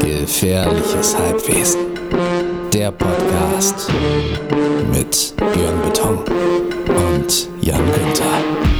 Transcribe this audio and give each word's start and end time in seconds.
Gefährliches 0.00 1.16
Halbwesen. 1.16 1.80
Der 2.72 2.90
Podcast 2.90 3.90
mit 4.92 5.34
Björn 5.36 5.80
Beton 5.82 6.18
und 6.88 7.48
Jan 7.60 7.80
Günther. 7.92 8.73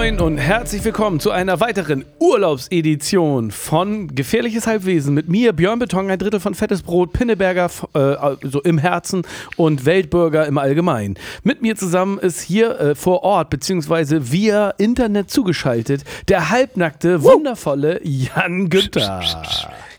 Moin, 0.00 0.18
und 0.18 0.38
herzlich 0.38 0.82
willkommen 0.82 1.20
zu 1.20 1.30
einer 1.30 1.60
weiteren 1.60 2.06
Urlaubsedition 2.18 3.50
von 3.50 4.14
Gefährliches 4.14 4.66
Halbwesen 4.66 5.12
mit 5.12 5.28
mir, 5.28 5.52
Björn 5.52 5.78
Beton, 5.78 6.10
ein 6.10 6.18
Drittel 6.18 6.40
von 6.40 6.54
Fettes 6.54 6.80
Brot, 6.80 7.12
Pinneberger 7.12 7.70
äh, 7.92 8.36
so 8.42 8.62
im 8.62 8.78
Herzen 8.78 9.26
und 9.58 9.84
Weltbürger 9.84 10.46
im 10.46 10.56
Allgemeinen. 10.56 11.18
Mit 11.42 11.60
mir 11.60 11.76
zusammen 11.76 12.18
ist 12.18 12.40
hier 12.40 12.80
äh, 12.80 12.94
vor 12.94 13.24
Ort 13.24 13.50
beziehungsweise 13.50 14.32
via 14.32 14.70
Internet 14.70 15.30
zugeschaltet 15.30 16.04
der 16.28 16.48
halbnackte, 16.48 17.22
wundervolle 17.22 18.00
Jan 18.02 18.70
Günther. 18.70 19.20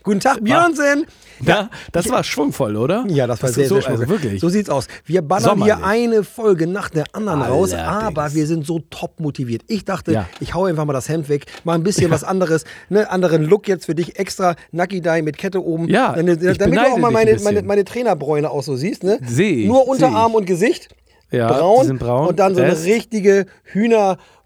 Guten 0.02 0.18
Tag, 0.18 0.42
Björnsen. 0.42 1.06
Ja, 1.44 1.70
das 1.92 2.08
war 2.10 2.22
schwungvoll, 2.24 2.76
oder? 2.76 3.04
Ja, 3.08 3.26
das 3.26 3.42
war 3.42 3.48
ist 3.50 3.56
sehr, 3.56 3.66
so, 3.68 3.74
sehr 3.76 3.82
schön. 3.82 3.92
also 3.92 4.08
wirklich. 4.08 4.40
So 4.40 4.48
sieht's 4.48 4.70
aus. 4.70 4.86
Wir 5.04 5.22
ballern 5.22 5.62
hier 5.62 5.74
Sommerlich. 5.74 5.84
eine 5.86 6.24
Folge 6.24 6.66
nach 6.66 6.88
der 6.90 7.04
anderen 7.12 7.42
raus, 7.42 7.72
Allerdings. 7.72 8.18
aber 8.18 8.34
wir 8.34 8.46
sind 8.46 8.66
so 8.66 8.80
top 8.90 9.20
motiviert. 9.20 9.62
Ich 9.68 9.84
dachte, 9.84 10.12
Ja. 10.12 10.28
ich 10.40 10.54
hau 10.54 10.64
einfach 10.64 10.84
mal 10.84 10.92
das 10.92 11.08
Hemd 11.08 11.28
weg, 11.28 11.46
mal 11.64 11.74
ein 11.74 11.82
bisschen 11.82 12.10
was 12.10 12.24
anderes, 12.24 12.64
ne, 12.88 13.10
anderen 13.10 13.42
Look 13.44 13.68
jetzt 13.68 13.86
für 13.86 13.94
dich, 13.94 14.18
extra 14.18 14.54
Nucky 14.70 15.00
Dye 15.00 15.22
mit 15.22 15.38
Kette 15.38 15.62
oben. 15.64 15.88
Ja, 15.88 16.12
Damit, 16.12 16.42
ich 16.42 16.58
damit 16.58 16.78
du 16.78 16.82
auch 16.92 16.98
mal 16.98 17.10
meine, 17.10 17.36
meine, 17.40 17.62
meine 17.62 17.84
Trainerbräune 17.84 18.48
auch 18.50 18.62
so 18.62 18.76
siehst, 18.76 19.04
ne? 19.04 19.18
Seh 19.26 19.62
ich, 19.62 19.66
Nur 19.66 19.82
seh 19.84 19.90
Unterarm 19.90 20.32
ich. 20.32 20.36
und 20.38 20.46
Gesicht. 20.46 20.88
Ja, 21.30 21.50
braun, 21.50 21.98
braun. 21.98 22.28
und 22.28 22.38
dann 22.38 22.54
so 22.54 22.60
eine 22.60 22.78
richtige 22.84 23.46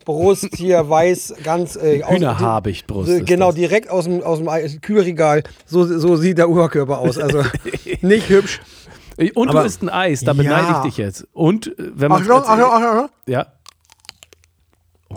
Hühnerbrust 0.06 0.48
hier 0.56 0.88
weiß, 0.88 1.34
ganz 1.42 1.76
äh, 1.76 2.02
aus- 2.02 2.12
Hühnerhabichtbrust 2.14 3.08
ist 3.10 3.26
Genau, 3.26 3.46
das. 3.46 3.56
direkt 3.56 3.90
aus 3.90 4.04
dem, 4.04 4.22
aus 4.22 4.38
dem 4.38 4.80
Kühlregal. 4.80 5.42
So, 5.66 5.84
so 5.84 6.16
sieht 6.16 6.38
der 6.38 6.48
Oberkörper 6.48 6.98
aus. 6.98 7.18
Also 7.18 7.42
nicht 8.00 8.28
hübsch. 8.28 8.60
Und 9.34 9.48
Aber- 9.48 9.60
du 9.60 9.66
isst 9.66 9.82
ein 9.82 9.88
Eis, 9.88 10.20
da 10.20 10.32
Ja. 10.32 10.36
beneide 10.42 10.66
ich 10.72 10.82
dich 10.84 10.96
jetzt. 10.98 11.26
Und 11.32 11.68
äh, 11.68 11.72
wenn 11.94 12.10
man 12.10 12.22
Achtung, 12.22 12.36
Achtung, 12.44 12.70
Achtung. 12.70 13.08
Ja. 13.26 13.46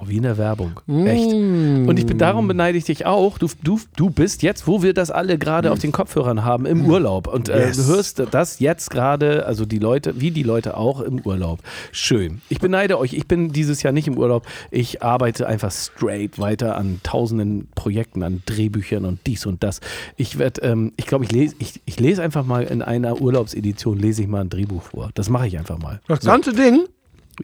Oh, 0.01 0.07
wie 0.07 0.17
in 0.17 0.23
der 0.23 0.37
Werbung. 0.37 0.79
Echt. 0.87 1.31
Und 1.33 1.97
ich 1.99 2.05
bin, 2.05 2.17
darum 2.17 2.47
beneide 2.47 2.77
ich 2.77 2.85
dich 2.85 3.05
auch. 3.05 3.37
Du, 3.37 3.47
du, 3.63 3.79
du 3.95 4.09
bist 4.09 4.43
jetzt, 4.43 4.65
wo 4.67 4.81
wir 4.81 4.93
das 4.93 5.11
alle 5.11 5.37
gerade 5.37 5.71
auf 5.71 5.79
den 5.79 5.91
Kopfhörern 5.91 6.45
haben, 6.45 6.65
im 6.65 6.85
Urlaub. 6.85 7.27
Und 7.27 7.49
äh, 7.49 7.67
Yes. 7.67 7.77
du 7.77 7.85
hörst 7.93 8.21
das 8.31 8.59
jetzt 8.59 8.91
gerade, 8.91 9.45
also 9.45 9.65
die 9.65 9.79
Leute, 9.79 10.21
wie 10.21 10.31
die 10.31 10.43
Leute 10.43 10.77
auch 10.77 11.01
im 11.01 11.19
Urlaub. 11.19 11.59
Schön. 11.91 12.41
Ich 12.49 12.59
beneide 12.59 12.97
euch. 12.99 13.13
Ich 13.13 13.27
bin 13.27 13.51
dieses 13.51 13.83
Jahr 13.83 13.91
nicht 13.93 14.07
im 14.07 14.17
Urlaub. 14.17 14.45
Ich 14.71 15.03
arbeite 15.03 15.47
einfach 15.47 15.71
straight 15.71 16.39
weiter 16.39 16.77
an 16.77 16.99
tausenden 17.03 17.67
Projekten, 17.75 18.23
an 18.23 18.41
Drehbüchern 18.45 19.05
und 19.05 19.19
dies 19.27 19.45
und 19.45 19.63
das. 19.63 19.81
Ich 20.15 20.37
werde, 20.39 20.61
ähm, 20.61 20.93
ich 20.95 21.07
glaube, 21.07 21.25
ich 21.25 21.31
lese, 21.31 21.55
ich, 21.59 21.81
ich 21.85 21.99
lese 21.99 22.21
einfach 22.23 22.45
mal 22.45 22.63
in 22.63 22.81
einer 22.81 23.19
Urlaubsedition, 23.21 23.97
lese 23.97 24.21
ich 24.21 24.27
mal 24.27 24.41
ein 24.41 24.49
Drehbuch 24.49 24.83
vor. 24.83 25.09
Das 25.15 25.29
mache 25.29 25.47
ich 25.47 25.57
einfach 25.57 25.77
mal. 25.79 25.99
Das 26.07 26.21
ganze 26.21 26.53
Ding. 26.53 26.85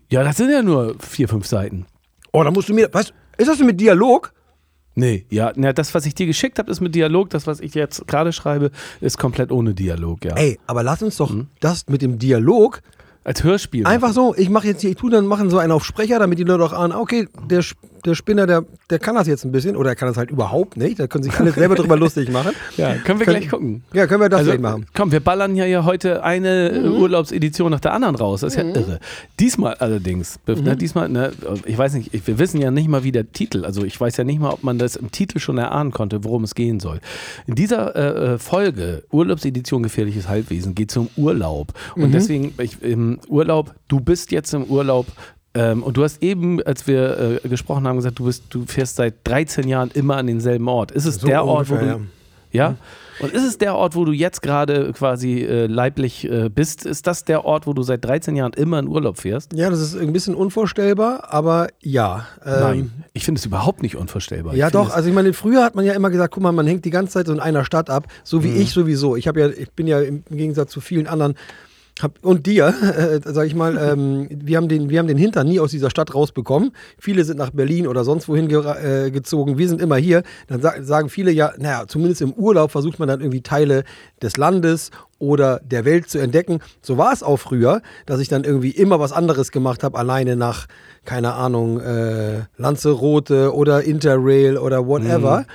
Ja, 0.09 0.23
das 0.23 0.37
sind 0.37 0.49
ja 0.51 0.61
nur 0.61 0.95
vier, 0.99 1.27
fünf 1.27 1.45
Seiten. 1.47 1.85
Oh, 2.35 2.43
da 2.43 2.51
musst 2.51 2.67
du 2.67 2.73
mir. 2.73 2.89
Was? 2.91 3.13
Ist 3.37 3.47
das 3.47 3.57
denn 3.57 3.65
mit 3.67 3.79
Dialog? 3.79 4.33
Nee, 4.95 5.25
ja, 5.29 5.51
na, 5.55 5.71
das, 5.73 5.93
was 5.93 6.05
ich 6.05 6.15
dir 6.15 6.25
geschickt 6.25 6.59
habe, 6.59 6.69
ist 6.71 6.81
mit 6.81 6.93
Dialog. 6.95 7.29
Das, 7.29 7.47
was 7.47 7.59
ich 7.61 7.73
jetzt 7.75 8.07
gerade 8.07 8.31
schreibe, 8.33 8.71
ist 9.01 9.17
komplett 9.17 9.51
ohne 9.51 9.73
Dialog, 9.73 10.23
ja. 10.25 10.35
Ey, 10.35 10.59
aber 10.67 10.83
lass 10.83 11.01
uns 11.01 11.15
doch 11.17 11.31
Mhm. 11.31 11.47
das 11.59 11.87
mit 11.87 12.01
dem 12.01 12.19
Dialog 12.19 12.81
Als 13.23 13.43
Hörspiel. 13.43 13.85
einfach 13.85 14.11
so. 14.13 14.35
Ich 14.35 14.49
mache 14.49 14.67
jetzt 14.67 14.81
hier, 14.81 14.89
ich 14.91 14.97
tue 14.97 15.11
dann 15.11 15.27
machen 15.27 15.49
so 15.49 15.57
einen 15.59 15.71
auf 15.71 15.83
Sprecher, 15.85 16.19
damit 16.19 16.39
die 16.39 16.43
Leute 16.43 16.63
auch 16.65 16.73
ahnen, 16.73 16.93
okay, 16.93 17.27
der, 17.49 17.63
der 18.05 18.15
Spinner, 18.15 18.45
der, 18.47 18.63
der 18.89 18.99
kann 18.99 19.15
das 19.15 19.27
jetzt 19.27 19.43
ein 19.45 19.51
bisschen 19.51 19.75
oder 19.75 19.89
er 19.91 19.95
kann 19.95 20.07
das 20.07 20.17
halt 20.17 20.29
überhaupt 20.31 20.77
nicht. 20.77 20.99
Da 20.99 21.07
können 21.07 21.23
sich 21.23 21.33
alle 21.39 21.51
selber 21.51 21.75
drüber 21.75 21.97
lustig 21.97 22.29
machen. 22.31 22.51
Ja, 22.77 22.95
können 22.95 23.19
wir 23.19 23.25
Können- 23.25 23.39
gleich 23.39 23.49
gucken. 23.49 23.83
Ja, 23.93 24.07
können 24.07 24.21
wir 24.21 24.29
das 24.29 24.39
Also, 24.39 24.51
gleich 24.51 24.61
machen. 24.61 24.85
komm, 24.93 25.11
wir 25.11 25.19
ballern 25.19 25.55
ja, 25.55 25.83
heute 25.85 26.23
eine 26.23 26.69
äh, 26.69 26.87
Urlaubsedition 26.87 27.71
nach 27.71 27.79
der 27.79 27.93
anderen 27.93 28.15
raus. 28.15 28.41
Das 28.41 28.53
ist 28.55 28.57
ja 28.61 28.63
irre. 28.69 28.99
Diesmal 29.39 29.75
allerdings, 29.75 30.37
Biff, 30.45 30.61
ne, 30.61 30.75
diesmal, 30.75 31.09
ne, 31.09 31.31
ich 31.65 31.77
weiß 31.77 31.93
nicht, 31.95 32.13
ich, 32.13 32.25
wir 32.27 32.39
wissen 32.39 32.61
ja 32.61 32.71
nicht 32.71 32.87
mal, 32.87 33.03
wie 33.03 33.11
der 33.11 33.31
Titel, 33.31 33.65
also 33.65 33.83
ich 33.83 33.99
weiß 33.99 34.17
ja 34.17 34.23
nicht 34.23 34.39
mal, 34.39 34.51
ob 34.51 34.63
man 34.63 34.77
das 34.77 34.95
im 34.95 35.11
Titel 35.11 35.39
schon 35.39 35.57
erahnen 35.57 35.91
konnte, 35.91 36.23
worum 36.23 36.43
es 36.43 36.55
gehen 36.55 36.79
soll. 36.79 36.99
In 37.47 37.55
dieser 37.55 37.95
äh, 37.95 38.33
äh, 38.33 38.37
Folge, 38.37 39.03
Urlaubsedition 39.11 39.83
Gefährliches 39.83 40.27
Halbwesen, 40.27 40.75
geht 40.75 40.91
es 40.91 40.97
um 40.97 41.09
Urlaub. 41.17 41.73
Und 41.95 42.11
deswegen, 42.13 42.53
ich, 42.61 42.81
im 42.81 43.19
Urlaub, 43.27 43.73
du 43.87 43.99
bist 43.99 44.31
jetzt 44.31 44.53
im 44.53 44.63
Urlaub, 44.65 45.07
ähm, 45.55 45.81
und 45.83 45.97
du 45.97 46.03
hast 46.03 46.21
eben, 46.21 46.61
als 46.63 46.85
wir 46.85 47.39
äh, 47.43 47.47
gesprochen 47.47 47.87
haben, 47.87 47.95
gesagt, 47.95 48.19
du, 48.19 48.25
bist, 48.25 48.43
du 48.49 48.65
fährst 48.65 48.97
seit 48.97 49.15
13 49.23 49.67
Jahren 49.67 49.89
immer 49.93 50.17
an 50.17 50.27
denselben 50.27 50.67
Ort. 50.67 50.91
Ist 50.91 51.05
es 51.05 51.15
So 51.15 51.27
der 51.27 51.43
Ort, 51.45 51.69
wo 51.69 51.75
du, 51.75 51.79
ungefähr, 51.81 52.01
ja. 52.51 52.75
Und 53.19 53.31
ist 53.31 53.43
es 53.45 53.57
der 53.57 53.75
Ort, 53.75 53.95
wo 53.95 54.03
du 54.03 54.11
jetzt 54.11 54.41
gerade 54.41 54.91
quasi 54.91 55.39
äh, 55.41 55.67
leiblich 55.67 56.29
äh, 56.29 56.49
bist? 56.49 56.85
Ist 56.85 57.07
das 57.07 57.23
der 57.23 57.45
Ort, 57.45 57.65
wo 57.65 57.71
du 57.71 57.81
seit 57.81 58.03
13 58.03 58.35
Jahren 58.35 58.51
immer 58.53 58.77
in 58.79 58.89
Urlaub 58.89 59.17
fährst? 59.19 59.53
Ja, 59.53 59.69
das 59.69 59.79
ist 59.79 59.95
ein 59.95 60.11
bisschen 60.11 60.35
unvorstellbar, 60.35 61.31
aber 61.33 61.69
ja. 61.79 62.27
Ähm, 62.45 62.53
Nein. 62.59 62.91
Ich 63.13 63.23
finde 63.23 63.39
es 63.39 63.45
überhaupt 63.45 63.81
nicht 63.81 63.95
unvorstellbar. 63.95 64.53
Ja, 64.55 64.69
doch. 64.69 64.89
Also 64.93 65.07
ich 65.07 65.15
meine, 65.15 65.31
früher 65.31 65.63
hat 65.63 65.75
man 65.75 65.85
ja 65.85 65.93
immer 65.93 66.09
gesagt, 66.09 66.33
guck 66.33 66.43
mal, 66.43 66.51
man 66.51 66.67
hängt 66.67 66.83
die 66.83 66.89
ganze 66.89 67.13
Zeit 67.13 67.27
so 67.27 67.33
in 67.33 67.39
einer 67.39 67.63
Stadt 67.63 67.89
ab, 67.89 68.07
so 68.25 68.39
Mhm. 68.39 68.43
wie 68.43 68.49
ich 68.57 68.71
sowieso. 68.71 69.15
Ich 69.15 69.29
habe 69.29 69.39
ja, 69.39 69.47
ich 69.47 69.71
bin 69.71 69.87
ja 69.87 70.01
im 70.01 70.23
Gegensatz 70.29 70.71
zu 70.71 70.81
vielen 70.81 71.07
anderen 71.07 71.35
hab, 72.01 72.23
und 72.23 72.45
dir, 72.45 72.67
äh, 72.97 73.19
sag 73.23 73.47
ich 73.47 73.55
mal, 73.55 73.77
ähm, 73.77 74.27
wir, 74.29 74.57
haben 74.57 74.67
den, 74.67 74.89
wir 74.89 74.99
haben 74.99 75.07
den 75.07 75.17
Hintern 75.17 75.47
nie 75.47 75.59
aus 75.59 75.71
dieser 75.71 75.89
Stadt 75.89 76.13
rausbekommen. 76.13 76.71
Viele 76.99 77.23
sind 77.23 77.37
nach 77.37 77.51
Berlin 77.51 77.87
oder 77.87 78.03
sonst 78.03 78.27
wohin 78.27 78.47
gera- 78.49 78.79
äh, 79.05 79.11
gezogen. 79.11 79.57
Wir 79.57 79.67
sind 79.69 79.81
immer 79.81 79.95
hier. 79.95 80.23
Dann 80.47 80.61
sa 80.61 80.73
sagen 80.81 81.09
viele 81.09 81.31
ja, 81.31 81.53
naja, 81.57 81.85
zumindest 81.87 82.21
im 82.21 82.33
Urlaub 82.33 82.71
versucht 82.71 82.99
man 82.99 83.07
dann 83.07 83.21
irgendwie 83.21 83.41
Teile 83.41 83.83
des 84.21 84.35
Landes 84.37 84.91
oder 85.19 85.61
der 85.63 85.85
Welt 85.85 86.09
zu 86.09 86.19
entdecken. 86.19 86.59
So 86.81 86.97
war 86.97 87.13
es 87.13 87.23
auch 87.23 87.37
früher, 87.37 87.81
dass 88.05 88.19
ich 88.19 88.27
dann 88.27 88.43
irgendwie 88.43 88.71
immer 88.71 88.99
was 88.99 89.13
anderes 89.13 89.51
gemacht 89.51 89.83
habe, 89.83 89.97
alleine 89.97 90.35
nach, 90.35 90.67
keine 91.05 91.33
Ahnung, 91.33 91.79
äh, 91.79 92.41
Lanzarote 92.57 93.53
oder 93.55 93.83
Interrail 93.83 94.57
oder 94.57 94.85
whatever. 94.85 95.45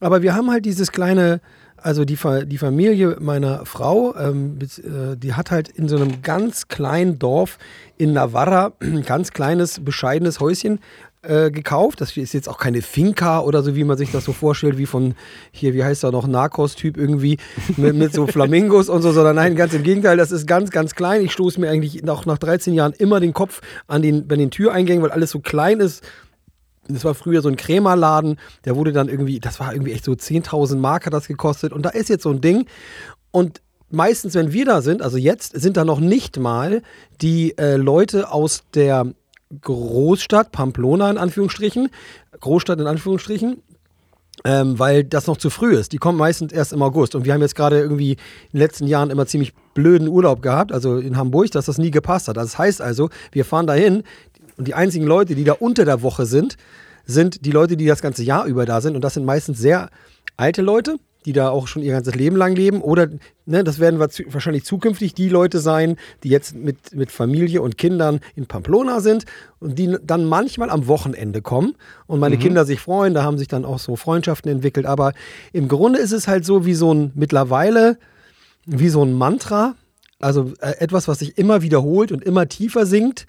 Aber 0.00 0.22
wir 0.22 0.34
haben 0.34 0.50
halt 0.50 0.64
dieses 0.64 0.90
kleine, 0.90 1.40
also 1.82 2.04
die, 2.04 2.16
Fa 2.16 2.44
die 2.44 2.58
Familie 2.58 3.16
meiner 3.20 3.66
Frau, 3.66 4.14
ähm, 4.16 4.58
äh, 4.60 5.16
die 5.16 5.34
hat 5.34 5.50
halt 5.50 5.68
in 5.68 5.88
so 5.88 5.96
einem 5.96 6.22
ganz 6.22 6.68
kleinen 6.68 7.18
Dorf 7.18 7.58
in 7.96 8.12
Navarra 8.12 8.72
ein 8.80 9.02
ganz 9.02 9.32
kleines, 9.32 9.84
bescheidenes 9.84 10.40
Häuschen 10.40 10.80
äh, 11.22 11.50
gekauft. 11.50 12.00
Das 12.00 12.16
ist 12.16 12.34
jetzt 12.34 12.48
auch 12.48 12.58
keine 12.58 12.82
Finca 12.82 13.40
oder 13.40 13.62
so, 13.62 13.76
wie 13.76 13.84
man 13.84 13.96
sich 13.96 14.10
das 14.10 14.24
so 14.24 14.32
vorstellt, 14.32 14.78
wie 14.78 14.86
von 14.86 15.14
hier, 15.50 15.74
wie 15.74 15.84
heißt 15.84 16.04
er 16.04 16.10
noch, 16.10 16.26
Narcos-Typ 16.26 16.96
irgendwie 16.96 17.38
mit, 17.76 17.94
mit 17.94 18.12
so 18.12 18.26
Flamingos 18.28 18.88
und 18.88 19.02
so, 19.02 19.12
sondern 19.12 19.36
nein, 19.36 19.54
ganz 19.56 19.72
im 19.74 19.82
Gegenteil, 19.82 20.16
das 20.16 20.32
ist 20.32 20.46
ganz, 20.46 20.70
ganz 20.70 20.94
klein. 20.94 21.22
Ich 21.22 21.32
stoße 21.32 21.60
mir 21.60 21.70
eigentlich 21.70 22.08
auch 22.08 22.26
nach 22.26 22.38
13 22.38 22.74
Jahren 22.74 22.92
immer 22.92 23.20
den 23.20 23.32
Kopf 23.32 23.60
an 23.86 24.02
den, 24.02 24.26
bei 24.26 24.36
den 24.36 24.50
Türeingängen, 24.50 25.02
weil 25.02 25.12
alles 25.12 25.30
so 25.30 25.40
klein 25.40 25.80
ist. 25.80 26.02
Das 26.88 27.04
war 27.04 27.14
früher 27.14 27.42
so 27.42 27.48
ein 27.48 27.56
Krämerladen, 27.56 28.38
der 28.64 28.76
wurde 28.76 28.92
dann 28.92 29.08
irgendwie, 29.08 29.38
das 29.38 29.60
war 29.60 29.72
irgendwie 29.72 29.92
echt 29.92 30.04
so 30.04 30.12
10.000 30.12 30.76
Mark 30.76 31.06
hat 31.06 31.12
das 31.12 31.28
gekostet. 31.28 31.72
Und 31.72 31.82
da 31.82 31.90
ist 31.90 32.08
jetzt 32.08 32.24
so 32.24 32.30
ein 32.30 32.40
Ding. 32.40 32.66
Und 33.30 33.60
meistens, 33.90 34.34
wenn 34.34 34.52
wir 34.52 34.64
da 34.64 34.82
sind, 34.82 35.02
also 35.02 35.16
jetzt, 35.16 35.58
sind 35.58 35.76
da 35.76 35.84
noch 35.84 36.00
nicht 36.00 36.38
mal 36.38 36.82
die 37.20 37.56
äh, 37.58 37.76
Leute 37.76 38.32
aus 38.32 38.64
der 38.74 39.12
Großstadt, 39.60 40.50
Pamplona 40.50 41.10
in 41.10 41.18
Anführungsstrichen, 41.18 41.90
Großstadt 42.40 42.80
in 42.80 42.86
Anführungsstrichen, 42.86 43.62
ähm, 44.44 44.78
weil 44.78 45.04
das 45.04 45.26
noch 45.26 45.36
zu 45.36 45.50
früh 45.50 45.76
ist. 45.76 45.92
Die 45.92 45.98
kommen 45.98 46.18
meistens 46.18 46.52
erst 46.52 46.72
im 46.72 46.82
August. 46.82 47.14
Und 47.14 47.24
wir 47.24 47.34
haben 47.34 47.42
jetzt 47.42 47.54
gerade 47.54 47.78
irgendwie 47.78 48.12
in 48.12 48.18
den 48.54 48.58
letzten 48.58 48.86
Jahren 48.86 49.10
immer 49.10 49.26
ziemlich 49.26 49.52
blöden 49.74 50.08
Urlaub 50.08 50.42
gehabt, 50.42 50.72
also 50.72 50.96
in 50.96 51.16
Hamburg, 51.16 51.50
dass 51.50 51.66
das 51.66 51.78
nie 51.78 51.90
gepasst 51.90 52.28
hat. 52.28 52.36
Das 52.36 52.58
heißt 52.58 52.80
also, 52.80 53.10
wir 53.30 53.44
fahren 53.44 53.66
dahin 53.66 54.02
und 54.62 54.68
die 54.68 54.74
einzigen 54.74 55.08
Leute, 55.08 55.34
die 55.34 55.42
da 55.42 55.54
unter 55.54 55.84
der 55.84 56.02
Woche 56.02 56.24
sind, 56.24 56.56
sind 57.04 57.44
die 57.44 57.50
Leute, 57.50 57.76
die 57.76 57.84
das 57.84 58.00
ganze 58.00 58.22
Jahr 58.22 58.46
über 58.46 58.64
da 58.64 58.80
sind. 58.80 58.94
Und 58.94 59.02
das 59.02 59.14
sind 59.14 59.24
meistens 59.24 59.58
sehr 59.58 59.90
alte 60.36 60.62
Leute, 60.62 61.00
die 61.26 61.32
da 61.32 61.50
auch 61.50 61.66
schon 61.66 61.82
ihr 61.82 61.90
ganzes 61.90 62.14
Leben 62.14 62.36
lang 62.36 62.54
leben. 62.54 62.80
Oder 62.80 63.08
ne, 63.44 63.64
das 63.64 63.80
werden 63.80 63.98
wahrscheinlich 63.98 64.64
zukünftig 64.64 65.14
die 65.14 65.28
Leute 65.28 65.58
sein, 65.58 65.96
die 66.22 66.28
jetzt 66.28 66.54
mit, 66.54 66.94
mit 66.94 67.10
Familie 67.10 67.60
und 67.60 67.76
Kindern 67.76 68.20
in 68.36 68.46
Pamplona 68.46 69.00
sind 69.00 69.24
und 69.58 69.80
die 69.80 69.96
dann 70.00 70.26
manchmal 70.26 70.70
am 70.70 70.86
Wochenende 70.86 71.42
kommen 71.42 71.74
und 72.06 72.20
meine 72.20 72.38
Kinder 72.38 72.64
sich 72.64 72.78
freuen. 72.78 73.14
Da 73.14 73.24
haben 73.24 73.36
sich 73.36 73.48
dann 73.48 73.64
auch 73.64 73.80
so 73.80 73.96
Freundschaften 73.96 74.48
entwickelt. 74.48 74.86
Aber 74.86 75.12
im 75.52 75.66
Grunde 75.66 75.98
ist 75.98 76.12
es 76.12 76.28
halt 76.28 76.44
so 76.44 76.64
wie 76.66 76.74
so 76.74 76.94
ein 76.94 77.10
mittlerweile 77.16 77.98
wie 78.64 78.90
so 78.90 79.04
ein 79.04 79.12
Mantra. 79.12 79.74
Also 80.20 80.52
äh, 80.60 80.76
etwas, 80.78 81.08
was 81.08 81.18
sich 81.18 81.36
immer 81.36 81.62
wiederholt 81.62 82.12
und 82.12 82.22
immer 82.22 82.48
tiefer 82.48 82.86
sinkt. 82.86 83.26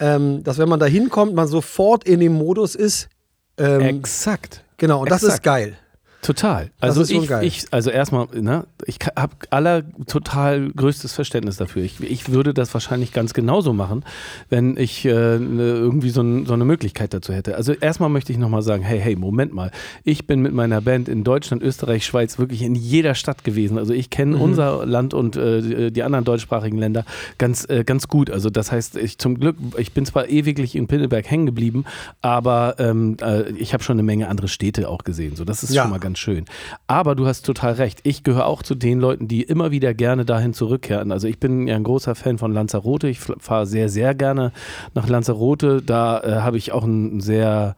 Ähm, 0.00 0.44
dass 0.44 0.58
wenn 0.58 0.68
man 0.68 0.78
da 0.78 0.86
hinkommt, 0.86 1.34
man 1.34 1.48
sofort 1.48 2.04
in 2.04 2.20
dem 2.20 2.32
Modus 2.34 2.74
ist. 2.74 3.08
Ähm, 3.56 3.80
Exakt. 3.80 4.62
genau, 4.76 5.02
und 5.02 5.10
das 5.10 5.22
ist 5.22 5.28
exakt. 5.28 5.44
geil. 5.44 5.78
Total. 6.20 6.70
Also 6.80 7.02
ich, 7.02 7.30
ich, 7.30 7.66
also 7.70 7.90
erstmal, 7.90 8.26
ne, 8.34 8.64
ich 8.86 8.98
habe 9.16 9.34
aller 9.50 9.82
total 10.06 10.68
größtes 10.70 11.12
Verständnis 11.12 11.56
dafür. 11.58 11.84
Ich, 11.84 12.00
ich 12.00 12.30
würde 12.32 12.52
das 12.52 12.74
wahrscheinlich 12.74 13.12
ganz 13.12 13.34
genauso 13.34 13.72
machen, 13.72 14.04
wenn 14.50 14.76
ich 14.76 15.04
äh, 15.04 15.10
ne, 15.38 15.62
irgendwie 15.62 16.10
so, 16.10 16.20
ein, 16.22 16.44
so 16.44 16.54
eine 16.54 16.64
Möglichkeit 16.64 17.14
dazu 17.14 17.32
hätte. 17.32 17.54
Also 17.56 17.72
erstmal 17.72 18.08
möchte 18.08 18.32
ich 18.32 18.38
nochmal 18.38 18.62
sagen, 18.62 18.82
hey, 18.82 18.98
hey, 19.00 19.14
Moment 19.14 19.54
mal. 19.54 19.70
Ich 20.02 20.26
bin 20.26 20.40
mit 20.40 20.52
meiner 20.52 20.80
Band 20.80 21.08
in 21.08 21.22
Deutschland, 21.22 21.62
Österreich, 21.62 22.04
Schweiz 22.04 22.36
wirklich 22.38 22.62
in 22.62 22.74
jeder 22.74 23.14
Stadt 23.14 23.44
gewesen. 23.44 23.78
Also 23.78 23.92
ich 23.94 24.10
kenne 24.10 24.36
unser 24.38 24.84
Land 24.86 25.14
und 25.14 25.36
äh, 25.36 25.90
die 25.92 26.02
anderen 26.02 26.24
deutschsprachigen 26.24 26.78
Länder 26.78 27.04
ganz, 27.38 27.64
äh, 27.70 27.84
ganz 27.84 28.08
gut. 28.08 28.28
Also 28.28 28.50
das 28.50 28.72
heißt, 28.72 28.96
ich 28.96 29.18
zum 29.18 29.38
Glück, 29.38 29.56
ich 29.78 29.92
bin 29.92 30.04
zwar 30.04 30.28
ewiglich 30.28 30.74
in 30.74 30.88
Pinneberg 30.88 31.30
hängen 31.30 31.46
geblieben, 31.46 31.84
aber 32.22 32.74
ähm, 32.78 33.16
äh, 33.22 33.50
ich 33.52 33.72
habe 33.72 33.84
schon 33.84 33.94
eine 33.94 34.02
Menge 34.02 34.28
andere 34.28 34.48
Städte 34.48 34.88
auch 34.88 35.04
gesehen. 35.04 35.36
So, 35.36 35.44
das 35.44 35.62
ist 35.62 35.72
Ja. 35.72 35.82
schon 35.82 35.90
mal 35.92 35.98
ganz 35.98 36.07
schön. 36.16 36.44
Aber 36.86 37.14
du 37.14 37.26
hast 37.26 37.42
total 37.42 37.74
recht. 37.74 38.00
Ich 38.04 38.22
gehöre 38.22 38.46
auch 38.46 38.62
zu 38.62 38.74
den 38.74 39.00
Leuten, 39.00 39.28
die 39.28 39.42
immer 39.42 39.70
wieder 39.70 39.94
gerne 39.94 40.24
dahin 40.24 40.54
zurückkehren. 40.54 41.12
Also 41.12 41.28
ich 41.28 41.38
bin 41.38 41.66
ja 41.66 41.76
ein 41.76 41.84
großer 41.84 42.14
Fan 42.14 42.38
von 42.38 42.52
Lanzarote. 42.52 43.08
Ich 43.08 43.20
fahre 43.20 43.66
sehr, 43.66 43.88
sehr 43.88 44.14
gerne 44.14 44.52
nach 44.94 45.08
Lanzarote. 45.08 45.82
Da 45.82 46.20
äh, 46.20 46.40
habe 46.40 46.56
ich 46.58 46.72
auch 46.72 46.84
ein 46.84 47.20
sehr 47.20 47.76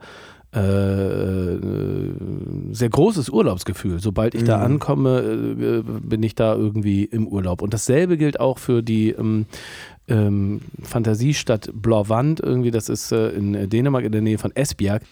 äh, 0.53 0.59
äh, 0.59 1.59
sehr 2.71 2.89
großes 2.89 3.29
Urlaubsgefühl. 3.29 3.99
Sobald 3.99 4.35
ich 4.35 4.43
da 4.43 4.59
ankomme, 4.59 5.19
äh, 5.19 5.81
bin 5.81 6.21
ich 6.23 6.35
da 6.35 6.55
irgendwie 6.55 7.05
im 7.05 7.25
Urlaub. 7.25 7.61
Und 7.61 7.73
dasselbe 7.73 8.17
gilt 8.17 8.41
auch 8.41 8.57
für 8.57 8.83
die 8.83 9.11
ähm, 9.11 9.45
ähm, 10.09 10.59
Fantasiestadt 10.81 11.69
Blåvand. 11.73 12.41
Irgendwie, 12.41 12.71
das 12.71 12.89
ist 12.89 13.13
äh, 13.13 13.29
in 13.29 13.69
Dänemark 13.69 14.03
in 14.03 14.11
der 14.11 14.21
Nähe 14.21 14.37
von 14.37 14.53
Esbjerg. 14.53 15.03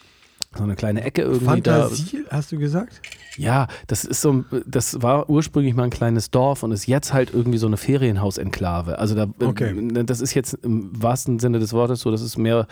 So 0.57 0.63
eine 0.63 0.75
kleine 0.75 1.03
Ecke 1.03 1.21
irgendwie 1.21 1.61
da. 1.61 1.81
Fantasie, 1.81 2.25
hast 2.29 2.51
du 2.51 2.57
gesagt? 2.57 3.01
Ja, 3.37 3.67
das 3.85 4.03
ist 4.03 4.21
so, 4.21 4.43
das 4.65 5.01
war 5.01 5.29
ursprünglich 5.29 5.75
mal 5.75 5.83
ein 5.83 5.89
kleines 5.91 6.31
Dorf 6.31 6.63
und 6.63 6.71
ist 6.71 6.87
jetzt 6.87 7.13
halt 7.13 7.31
irgendwie 7.33 7.59
so 7.59 7.67
eine 7.67 7.77
Ferienhausenklave. 7.77 8.97
Also 8.97 9.13
da, 9.15 9.27
Okay. 9.43 9.75
das 10.05 10.21
ist 10.21 10.33
jetzt 10.33 10.53
im 10.63 10.89
wahrsten 11.01 11.37
Sinne 11.39 11.59
des 11.59 11.71
Wortes 11.73 12.01
so, 12.01 12.09
das 12.09 12.21
ist 12.21 12.37
mehr, 12.37 12.67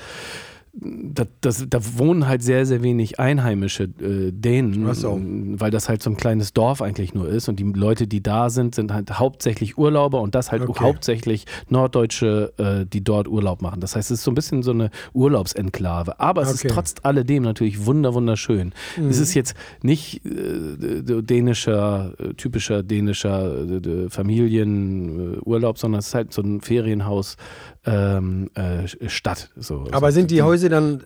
da, 0.73 1.23
das, 1.41 1.65
da 1.69 1.79
wohnen 1.97 2.27
halt 2.27 2.43
sehr, 2.43 2.65
sehr 2.65 2.83
wenig 2.83 3.19
einheimische 3.19 3.83
äh, 3.85 4.31
Dänen, 4.31 4.93
so. 4.93 5.19
weil 5.21 5.71
das 5.71 5.89
halt 5.89 6.03
so 6.03 6.09
ein 6.11 6.17
kleines 6.17 6.53
Dorf 6.53 6.81
eigentlich 6.81 7.13
nur 7.15 7.27
ist 7.27 7.49
und 7.49 7.57
die 7.59 7.63
Leute, 7.63 8.05
die 8.07 8.21
da 8.21 8.49
sind, 8.49 8.75
sind 8.75 8.93
halt 8.93 9.17
hauptsächlich 9.19 9.77
Urlauber 9.77 10.21
und 10.21 10.35
das 10.35 10.51
halt 10.51 10.61
Okay. 10.67 10.83
hauptsächlich 10.83 11.45
Norddeutsche, 11.69 12.53
äh, 12.57 12.85
die 12.85 13.03
dort 13.03 13.27
Urlaub 13.27 13.61
machen. 13.61 13.79
Das 13.79 13.95
heißt, 13.95 14.11
es 14.11 14.19
ist 14.19 14.23
so 14.23 14.31
ein 14.31 14.35
bisschen 14.35 14.61
so 14.63 14.71
eine 14.71 14.89
Urlaubsenklave, 15.13 16.19
aber 16.19 16.41
es 16.43 16.49
Okay. 16.49 16.67
ist 16.67 16.73
trotz 16.73 16.95
alledem 17.03 17.43
natürlich 17.43 17.85
wunder 17.85 18.13
wunderschön. 18.13 18.73
Es 19.09 19.19
ist 19.19 19.33
jetzt 19.33 19.55
nicht 19.81 20.25
äh, 20.25 21.21
dänischer, 21.21 22.13
äh, 22.19 22.33
typischer 22.33 22.83
dänischer 22.83 23.55
äh, 23.67 24.09
Familienurlaub, 24.09 25.77
sondern 25.77 25.99
es 25.99 26.07
ist 26.07 26.15
halt 26.15 26.33
so 26.33 26.41
ein 26.41 26.61
Ferienhaus 26.61 27.37
ähm, 27.85 28.49
äh, 28.55 28.87
Stadt. 29.07 29.49
So, 29.55 29.85
Aber 29.91 30.11
so. 30.11 30.15
sind 30.15 30.31
die 30.31 30.41
Häuser 30.41 30.66
dann 30.69 30.99
ga- 30.99 31.05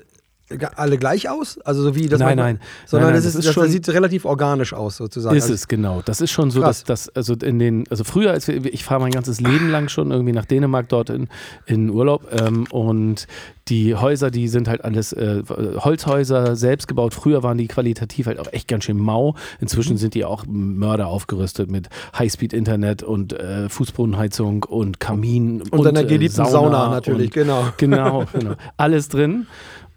alle 0.75 0.97
gleich 0.97 1.29
aus? 1.29 1.57
Also 1.59 1.81
so 1.83 1.95
wie 1.95 2.07
das 2.07 2.19
Nein, 2.19 2.37
nein. 2.37 2.59
Sondern 2.85 3.09
Nein, 3.11 3.13
nein, 3.13 3.23
das, 3.23 3.23
das 3.25 3.33
ist, 3.33 3.39
ist 3.39 3.47
das, 3.47 3.53
schon- 3.53 3.63
das 3.63 3.71
sieht 3.71 3.89
relativ 3.89 4.25
organisch 4.25 4.73
aus 4.73 4.97
sozusagen. 4.97 5.35
Ist 5.35 5.43
Also- 5.43 5.53
es, 5.55 5.67
genau. 5.67 6.01
Das 6.05 6.21
ist 6.21 6.31
schon 6.31 6.51
so, 6.51 6.61
Krass. 6.61 6.83
dass 6.83 7.05
das, 7.07 7.15
also 7.15 7.33
in 7.45 7.59
den, 7.59 7.85
also 7.89 8.03
früher, 8.03 8.31
als 8.31 8.47
wir, 8.47 8.65
ich 8.73 8.83
fahre 8.83 9.01
mein 9.01 9.11
ganzes 9.11 9.39
Leben 9.41 9.69
lang 9.69 9.89
schon 9.89 10.11
irgendwie 10.11 10.33
nach 10.33 10.45
Dänemark 10.45 10.89
dort 10.89 11.09
in, 11.09 11.27
in 11.65 11.89
Urlaub 11.89 12.27
ähm, 12.31 12.65
und 12.69 13.27
die 13.67 13.95
Häuser, 13.95 14.31
die 14.31 14.47
sind 14.47 14.67
halt 14.67 14.83
alles 14.83 15.13
äh, 15.13 15.43
Holzhäuser, 15.47 16.55
selbst 16.55 16.87
gebaut. 16.87 17.13
Früher 17.13 17.43
waren 17.43 17.57
die 17.57 17.67
qualitativ 17.67 18.25
halt 18.25 18.39
auch 18.39 18.51
echt 18.51 18.67
ganz 18.67 18.83
schön 18.83 18.97
mau. 18.97 19.31
Mhm. 19.31 19.37
Inzwischen 19.61 19.97
sind 19.97 20.13
die 20.13 20.25
auch 20.25 20.45
Mörder 20.47 21.07
aufgerüstet 21.07 21.69
mit 21.71 21.87
Highspeed-Internet 22.17 23.03
und 23.03 23.33
äh, 23.33 23.69
Fußbodenheizung 23.69 24.63
und 24.63 24.99
Kamin 24.99 25.61
Und 25.71 25.83
deiner 25.85 26.01
äh, 26.01 26.05
geliebten 26.05 26.45
Sauna 26.45 26.89
natürlich, 26.89 27.27
und, 27.27 27.33
genau. 27.33 27.65
Genau, 27.77 28.25
genau. 28.33 28.53
Alles 28.77 29.09
drin. 29.09 29.47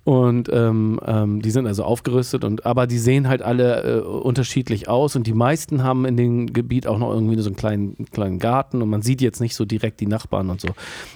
Und 0.04 0.50
ähm, 0.52 1.00
ähm, 1.06 1.40
die 1.40 1.50
sind 1.50 1.66
also 1.66 1.82
aufgerüstet 1.82 2.44
und 2.44 2.66
aber 2.66 2.86
die 2.86 2.98
sehen 2.98 3.26
halt 3.26 3.40
alle 3.40 3.82
äh, 3.82 4.00
unterschiedlich 4.00 4.86
aus 4.86 5.16
und 5.16 5.26
die 5.26 5.32
meisten 5.32 5.82
haben 5.82 6.04
in 6.04 6.18
dem 6.18 6.52
Gebiet 6.52 6.86
auch 6.86 6.98
noch 6.98 7.10
irgendwie 7.10 7.40
so 7.40 7.48
einen 7.48 7.56
kleinen, 7.56 8.04
kleinen 8.12 8.38
Garten 8.38 8.82
und 8.82 8.90
man 8.90 9.00
sieht 9.00 9.22
jetzt 9.22 9.40
nicht 9.40 9.56
so 9.56 9.64
direkt 9.64 10.00
die 10.00 10.06
Nachbarn 10.06 10.50
und 10.50 10.60
so. 10.60 10.68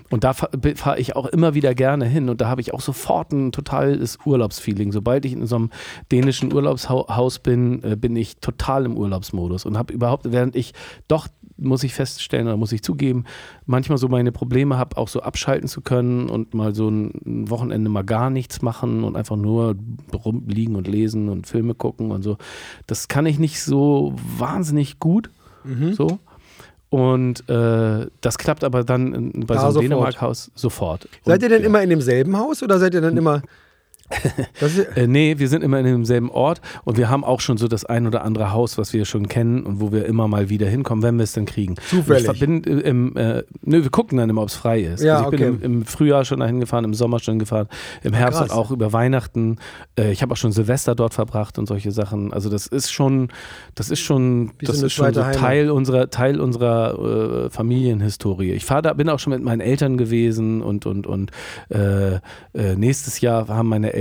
Und 0.08 0.24
da 0.24 0.32
fahre 0.32 0.58
fahr 0.74 0.98
ich 0.98 1.16
auch 1.16 1.26
immer 1.26 1.52
wieder 1.52 1.74
gerne 1.74 2.06
hin 2.06 2.30
und 2.30 2.40
da 2.40 2.48
habe 2.48 2.62
ich 2.62 2.72
auch 2.72 2.80
sofort 2.80 3.30
ein 3.30 3.52
totales 3.52 4.18
Urlaubsfeeling. 4.24 4.90
Sobald 4.90 5.26
ich 5.26 5.34
in 5.34 5.46
so 5.46 5.56
einem 5.56 5.70
dänischen 6.10 6.50
Urlaubshaus 6.50 7.40
bin, 7.40 7.82
äh, 7.82 7.94
bin 7.94 8.16
ich 8.16 8.38
total 8.38 8.86
im 8.86 8.96
Urlaubsmodus 8.96 9.66
und 9.66 9.76
habe 9.76 9.92
überhaupt, 9.92 10.32
während 10.32 10.56
ich 10.56 10.72
doch 11.08 11.28
muss 11.58 11.82
ich 11.82 11.92
feststellen 11.92 12.46
oder 12.46 12.56
muss 12.56 12.72
ich 12.72 12.82
zugeben, 12.82 13.24
manchmal 13.66 13.98
so 13.98 14.08
meine 14.08 14.32
Probleme 14.32 14.78
habe, 14.78 14.96
auch 14.96 15.08
so 15.08 15.20
abschalten 15.20 15.68
zu 15.68 15.80
können 15.80 16.28
und 16.30 16.54
mal 16.54 16.74
so 16.74 16.88
ein 16.88 17.50
Wochenende 17.50 17.90
mal 17.90 18.04
gar 18.04 18.30
nichts 18.30 18.62
machen 18.62 18.77
und 18.82 19.16
einfach 19.16 19.36
nur 19.36 19.76
rumliegen 20.24 20.76
und 20.76 20.88
lesen 20.88 21.28
und 21.28 21.46
Filme 21.46 21.74
gucken 21.74 22.10
und 22.10 22.22
so. 22.22 22.36
Das 22.86 23.08
kann 23.08 23.26
ich 23.26 23.38
nicht 23.38 23.62
so 23.62 24.14
wahnsinnig 24.38 24.98
gut. 24.98 25.30
Mhm. 25.64 25.92
So. 25.92 26.18
Und 26.90 27.48
äh, 27.50 28.06
das 28.20 28.38
klappt 28.38 28.64
aber 28.64 28.82
dann 28.84 29.32
bei 29.46 29.54
Da 29.54 29.60
so 29.60 29.66
einem 29.66 29.72
sofort. 29.72 29.82
Dänemark-Haus 29.84 30.50
sofort. 30.54 31.08
Seid 31.24 31.42
ihr 31.42 31.46
Und, 31.46 31.52
denn 31.52 31.60
ja. 31.62 31.66
immer 31.66 31.82
in 31.82 31.90
demselben 31.90 32.36
Haus 32.38 32.62
oder 32.62 32.78
seid 32.78 32.94
ihr 32.94 33.00
dann 33.00 33.16
immer. 33.16 33.42
Äh, 34.94 35.06
nee, 35.06 35.38
wir 35.38 35.48
sind 35.48 35.62
immer 35.62 35.78
in 35.78 35.84
demselben 35.84 36.30
Ort 36.30 36.60
und 36.84 36.96
wir 36.96 37.08
haben 37.08 37.24
auch 37.24 37.40
schon 37.40 37.58
so 37.58 37.68
das 37.68 37.84
ein 37.84 38.06
oder 38.06 38.24
andere 38.24 38.52
Haus, 38.52 38.78
was 38.78 38.92
wir 38.92 39.04
schon 39.04 39.28
kennen 39.28 39.64
und 39.64 39.80
wo 39.80 39.92
wir 39.92 40.06
immer 40.06 40.28
mal 40.28 40.48
wieder 40.48 40.66
hinkommen, 40.66 41.02
wenn 41.02 41.16
wir 41.16 41.24
es 41.24 41.32
dann 41.32 41.46
kriegen. 41.46 41.76
Zufällig. 41.88 42.28
Ich 42.28 42.40
bin 42.40 42.64
äh, 42.64 42.80
im, 42.80 43.16
äh, 43.16 43.44
nö, 43.62 43.82
wir 43.82 43.90
gucken 43.90 44.18
dann 44.18 44.28
immer, 44.30 44.42
ob 44.42 44.48
es 44.48 44.54
frei 44.54 44.80
ist. 44.80 45.02
Ja, 45.02 45.18
also 45.18 45.32
ich 45.32 45.38
bin 45.38 45.48
okay. 45.48 45.64
im, 45.64 45.72
im 45.78 45.84
Frühjahr 45.84 46.24
schon 46.24 46.40
dahin 46.40 46.60
gefahren, 46.60 46.84
im 46.84 46.94
Sommer 46.94 47.18
schon 47.18 47.38
gefahren, 47.38 47.68
im 48.02 48.12
Herbst 48.12 48.40
krass. 48.40 48.50
und 48.50 48.56
auch 48.56 48.70
über 48.70 48.92
Weihnachten. 48.92 49.56
Äh, 49.98 50.12
ich 50.12 50.22
habe 50.22 50.32
auch 50.32 50.36
schon 50.36 50.52
Silvester 50.52 50.94
dort 50.94 51.14
verbracht 51.14 51.58
und 51.58 51.66
solche 51.66 51.92
Sachen. 51.92 52.32
Also 52.32 52.50
das 52.50 52.66
ist 52.66 52.90
schon, 52.90 53.28
das 53.74 53.90
ist 53.90 54.00
schon, 54.00 54.52
Wie 54.58 54.66
das 54.66 54.82
ist 54.82 54.92
schon 54.92 55.12
so. 55.12 55.22
Teil 55.22 55.70
unserer, 55.70 56.10
Teil 56.10 56.40
unserer 56.40 57.46
äh, 57.46 57.50
Familienhistorie. 57.50 58.52
Ich 58.52 58.66
da, 58.66 58.92
bin 58.92 59.08
auch 59.08 59.18
schon 59.18 59.32
mit 59.32 59.42
meinen 59.42 59.60
Eltern 59.60 59.96
gewesen 59.96 60.62
und 60.62 60.86
und 60.86 61.06
und 61.06 61.30
äh, 61.70 62.14
äh, 62.14 62.20
nächstes 62.76 63.20
Jahr 63.20 63.48
haben 63.48 63.68
meine 63.68 63.92
Eltern 63.92 63.97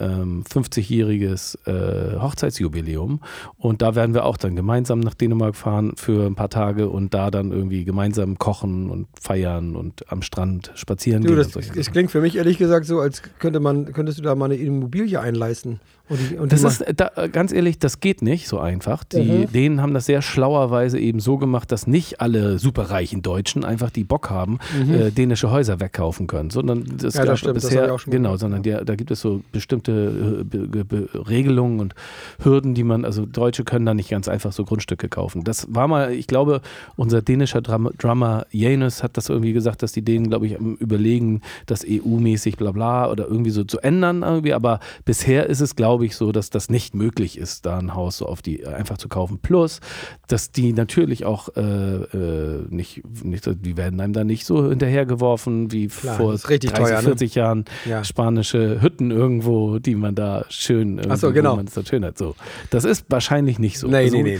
ähm, 0.00 0.44
50-jähriges 0.50 1.58
äh, 1.66 2.18
Hochzeitsjubiläum 2.20 3.20
und 3.56 3.82
da 3.82 3.94
werden 3.94 4.14
wir 4.14 4.24
auch 4.24 4.36
dann 4.36 4.56
gemeinsam 4.56 5.00
nach 5.00 5.14
Dänemark 5.14 5.56
fahren 5.56 5.92
für 5.96 6.26
ein 6.26 6.34
paar 6.34 6.50
Tage 6.50 6.88
und 6.88 7.14
da 7.14 7.30
dann 7.30 7.52
irgendwie 7.52 7.84
gemeinsam 7.84 8.38
kochen 8.38 8.90
und 8.90 9.06
feiern 9.20 9.76
und 9.76 10.10
am 10.10 10.22
Strand 10.22 10.72
spazieren 10.74 11.22
du, 11.22 11.28
gehen. 11.28 11.36
das, 11.36 11.52
das 11.52 11.90
klingt 11.92 12.10
für 12.10 12.20
mich 12.20 12.36
ehrlich 12.36 12.58
gesagt 12.58 12.86
so, 12.86 13.00
als 13.00 13.22
könnte 13.38 13.60
man, 13.60 13.92
könntest 13.92 14.18
du 14.18 14.22
da 14.22 14.34
mal 14.34 14.46
eine 14.46 14.56
Immobilie 14.56 15.20
einleisten. 15.20 15.80
Und 16.08 16.18
die, 16.30 16.36
und 16.36 16.52
Das 16.52 16.64
ist, 16.64 16.84
da, 16.96 17.10
äh, 17.16 17.28
ganz 17.28 17.52
ehrlich, 17.52 17.78
das 17.78 18.00
geht 18.00 18.22
nicht 18.22 18.48
so 18.48 18.58
einfach. 18.58 19.04
Die 19.04 19.20
Mhm. 19.20 19.52
Dänen 19.52 19.82
haben 19.82 19.92
das 19.92 20.06
sehr 20.06 20.22
schlauerweise 20.22 20.98
eben 20.98 21.20
so 21.20 21.36
gemacht, 21.36 21.70
dass 21.70 21.86
nicht 21.86 22.22
alle 22.22 22.58
superreichen 22.58 23.20
Deutschen 23.20 23.62
einfach 23.64 23.90
die 23.90 24.04
Bock 24.04 24.30
haben, 24.30 24.58
äh, 24.90 25.10
dänische 25.10 25.50
Häuser 25.50 25.80
wegkaufen 25.80 26.26
können, 26.26 26.48
sondern 26.48 26.84
das, 26.96 27.14
Mhm. 27.14 27.18
Ja, 27.18 27.24
das 27.26 27.38
stimmt, 27.40 27.56
das 27.56 27.64
bisher, 27.64 27.98
schon 27.98 28.10
genau, 28.10 28.36
sondern 28.38 28.62
ja. 28.64 28.78
die, 28.78 28.84
da 28.86 28.94
gibt 28.94 29.10
es 29.10 29.20
so 29.20 29.37
bestimmte 29.52 30.40
äh, 30.40 30.44
be, 30.44 30.84
be, 30.84 31.08
Regelungen 31.28 31.80
und 31.80 31.94
Hürden, 32.42 32.74
die 32.74 32.84
man, 32.84 33.04
also 33.04 33.26
Deutsche 33.26 33.64
können 33.64 33.86
da 33.86 33.94
nicht 33.94 34.10
ganz 34.10 34.28
einfach 34.28 34.52
so 34.52 34.64
Grundstücke 34.64 35.08
kaufen. 35.08 35.44
Das 35.44 35.66
war 35.70 35.88
mal, 35.88 36.12
ich 36.12 36.26
glaube, 36.26 36.60
unser 36.96 37.22
dänischer 37.22 37.60
Drum, 37.62 37.90
Drummer 37.98 38.46
Janus 38.50 39.02
hat 39.02 39.16
das 39.16 39.28
irgendwie 39.28 39.52
gesagt, 39.52 39.82
dass 39.82 39.92
die 39.92 40.02
Dänen, 40.02 40.28
glaube 40.28 40.46
ich, 40.46 40.58
überlegen, 40.58 41.42
das 41.66 41.84
EU-mäßig 41.88 42.56
bla 42.56 42.72
bla 42.72 43.10
oder 43.10 43.26
irgendwie 43.26 43.50
so 43.50 43.64
zu 43.64 43.78
ändern 43.80 44.22
irgendwie, 44.22 44.52
aber 44.52 44.80
bisher 45.04 45.46
ist 45.46 45.60
es, 45.60 45.76
glaube 45.76 46.06
ich, 46.06 46.16
so, 46.16 46.32
dass 46.32 46.50
das 46.50 46.70
nicht 46.70 46.94
möglich 46.94 47.38
ist, 47.38 47.66
da 47.66 47.78
ein 47.78 47.94
Haus 47.94 48.18
so 48.18 48.26
auf 48.26 48.42
die 48.42 48.66
einfach 48.66 48.98
zu 48.98 49.08
kaufen. 49.08 49.38
Plus, 49.40 49.80
dass 50.28 50.50
die 50.50 50.72
natürlich 50.72 51.24
auch 51.24 51.48
äh, 51.56 51.60
äh, 51.62 52.66
nicht, 52.68 53.02
nicht, 53.24 53.48
die 53.64 53.76
werden 53.76 54.00
einem 54.00 54.12
da 54.12 54.24
nicht 54.24 54.44
so 54.44 54.68
hinterhergeworfen 54.68 55.72
wie 55.72 55.88
Klar, 55.88 56.16
vor 56.16 56.32
das 56.32 56.42
ist 56.44 56.50
richtig 56.50 56.70
30, 56.70 56.86
teuer, 56.86 56.96
ne? 57.02 57.08
40 57.08 57.34
Jahren 57.34 57.64
Ja. 57.84 58.04
spanische 58.04 58.80
Hütten 58.82 59.10
irgendwo, 59.28 59.78
die 59.78 59.94
man 59.94 60.14
da 60.14 60.44
schön, 60.48 61.00
so, 61.16 61.32
genau. 61.32 61.52
wo 61.52 61.56
man 61.56 61.66
es 61.66 61.74
dann 61.74 61.84
schön 61.86 62.04
hat. 62.04 62.16
So. 62.18 62.34
Das 62.70 62.84
ist 62.84 63.04
wahrscheinlich 63.08 63.58
nicht 63.58 63.78
so. 63.78 63.86
Nee, 63.88 63.96
also, 63.96 64.16
nee, 64.16 64.22
nee, 64.22 64.34
nee. 64.36 64.38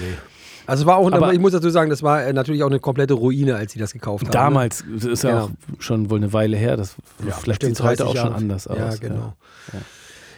Also 0.67 0.85
war 0.85 0.97
auch, 0.97 1.11
Aber- 1.13 1.33
ich 1.33 1.39
muss 1.41 1.53
dazu 1.53 1.71
sagen, 1.71 1.89
das 1.89 2.03
war 2.03 2.25
äh, 2.25 2.33
natürlich 2.33 2.63
auch 2.63 2.69
eine 2.69 2.79
komplette 2.79 3.15
Ruine, 3.15 3.57
als 3.57 3.73
sie 3.73 3.79
das 3.79 3.93
gekauft 3.93 4.23
haben. 4.25 4.29
ne? 4.29 4.33
Damals, 4.33 4.85
das 4.95 5.05
ist 5.05 5.23
ja 5.25 5.31
Genau. 5.31 5.45
auch 5.45 5.51
schon 5.81 6.11
wohl 6.11 6.19
eine 6.19 6.33
Weile 6.35 6.57
her, 6.59 6.77
das, 6.77 6.95
Ja, 7.27 7.33
vielleicht 7.35 7.63
sieht 7.63 7.73
es 7.73 7.83
heute 7.83 8.03
30 8.05 8.07
auch 8.21 8.25
schon 8.27 8.35
anders 8.35 8.67
aus. 8.67 8.77
Ja, 8.77 8.95
genau. 8.97 9.35
Ja. 9.73 9.79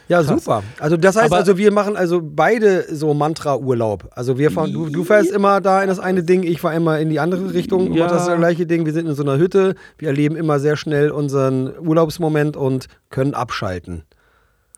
Ja, 0.08 0.22
Krass. 0.24 0.42
super. 0.42 0.62
Also 0.80 0.96
das 0.96 1.14
heißt 1.14 1.26
Aber- 1.26 1.36
also, 1.36 1.56
wir 1.56 1.72
machen 1.72 1.96
also 1.96 2.20
beide 2.20 2.84
so 2.94 3.14
Mantra-Urlaub. 3.14 4.08
Also 4.12 4.38
wir 4.38 4.50
fahren, 4.50 4.72
du, 4.72 4.88
du 4.88 5.04
fährst 5.04 5.30
immer 5.30 5.60
da 5.60 5.82
in 5.82 5.88
das 5.88 6.00
eine 6.00 6.24
Ding, 6.24 6.42
ich 6.42 6.60
fahre 6.60 6.74
immer 6.76 6.98
in 6.98 7.10
die 7.10 7.20
andere 7.20 7.54
Richtung 7.54 7.92
Ja. 7.92 8.06
mach 8.06 8.12
das 8.12 8.26
gleiche 8.36 8.66
Ding. 8.66 8.86
Wir 8.86 8.92
sind 8.92 9.06
in 9.08 9.14
so 9.14 9.22
einer 9.22 9.36
Hütte, 9.38 9.76
wir 9.98 10.08
erleben 10.08 10.34
immer 10.34 10.58
sehr 10.58 10.76
schnell 10.76 11.10
unseren 11.12 11.72
Urlaubsmoment 11.78 12.56
und 12.56 12.86
können 13.10 13.34
abschalten. 13.34 14.02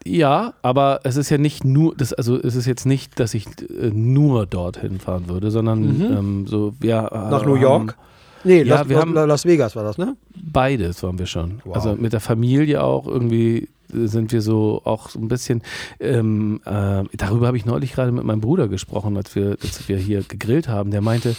Ja, 0.04 0.54
aber 0.62 1.00
es 1.04 1.16
ist 1.16 1.30
ja 1.30 1.38
nicht 1.38 1.64
nur, 1.64 1.94
das, 1.96 2.12
also 2.12 2.36
es 2.36 2.54
ist 2.56 2.66
jetzt 2.66 2.86
nicht, 2.86 3.20
dass 3.20 3.34
ich 3.34 3.46
äh, 3.46 3.90
nur 3.92 4.46
dorthin 4.46 4.98
fahren 4.98 5.28
würde, 5.28 5.50
sondern 5.50 5.82
ähm, 6.00 6.46
so, 6.46 6.74
ja. 6.82 7.02
Mhm. 7.02 7.30
Nach 7.30 7.44
New 7.46 7.54
York? 7.54 7.96
Nee, 8.44 8.62
Ja, 8.62 8.78
Las, 8.80 8.88
wir 8.88 8.98
haben- 8.98 9.14
Las 9.14 9.44
Vegas 9.44 9.76
war 9.76 9.84
das, 9.84 9.98
ne? 9.98 10.16
Beides 10.34 11.02
waren 11.04 11.18
wir 11.18 11.26
schon. 11.26 11.60
Wow. 11.64 11.76
Also 11.76 11.94
mit 11.94 12.12
der 12.12 12.18
Familie 12.20 12.82
auch 12.82 13.06
irgendwie 13.06 13.68
äh, 13.94 14.06
sind 14.06 14.32
wir 14.32 14.42
so 14.42 14.80
auch 14.84 15.08
so 15.10 15.20
ein 15.20 15.28
bisschen, 15.28 15.62
ähm, 16.00 16.60
äh, 16.64 17.04
darüber 17.16 17.46
habe 17.46 17.56
ich 17.56 17.64
neulich 17.66 17.92
gerade 17.92 18.10
mit 18.10 18.24
meinem 18.24 18.40
Bruder 18.40 18.66
gesprochen, 18.66 19.16
als 19.16 19.36
wir, 19.36 19.56
als 19.62 19.88
wir 19.88 19.96
hier 19.96 20.22
gegrillt 20.22 20.66
haben. 20.66 20.90
Der 20.90 21.02
meinte, 21.02 21.36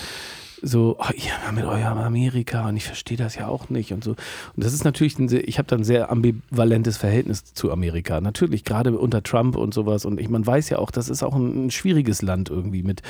so, 0.64 0.96
oh, 0.98 1.12
ihr 1.14 1.52
mit 1.54 1.66
eurem 1.66 1.98
Amerika 1.98 2.70
und 2.70 2.78
ich 2.78 2.86
verstehe 2.86 3.18
das 3.18 3.36
ja 3.36 3.48
auch 3.48 3.70
nicht 3.70 3.92
und 3.92 4.04
so. 4.04 4.12
Und 4.12 4.64
das 4.64 4.74
ist 4.74 4.86
natürlich, 4.86 5.20
ein 5.20 5.28
sehr, 5.28 5.46
ich 5.48 5.58
habe 5.58 5.68
da 5.68 5.76
ein 5.76 5.84
sehr 5.84 6.10
ambivalentes 6.10 6.96
Verhältnis 6.98 7.54
zu 7.54 7.72
Amerika. 7.72 8.22
Natürlich, 8.22 8.64
gerade 8.64 8.98
unter 8.98 9.22
Trump 9.22 9.58
und 9.58 9.74
sowas. 9.74 10.06
Und 10.06 10.20
ich, 10.22 10.30
man 10.30 10.48
weiß 10.48 10.70
ja 10.70 10.80
auch, 10.80 10.90
das 10.90 11.10
ist 11.10 11.22
auch 11.22 11.36
ein, 11.36 11.66
ein 11.66 11.72
schwieriges 11.72 12.22
Land 12.22 12.50
irgendwie 12.50 12.82
mit 12.82 13.02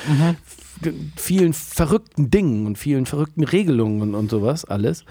f- 0.82 0.92
vielen 1.16 1.52
verrückten 1.52 2.30
Dingen 2.30 2.66
und 2.66 2.76
vielen 2.76 3.06
verrückten 3.06 3.44
Regelungen 3.44 4.02
und, 4.02 4.14
und 4.16 4.30
sowas 4.30 4.64
alles. 4.64 5.04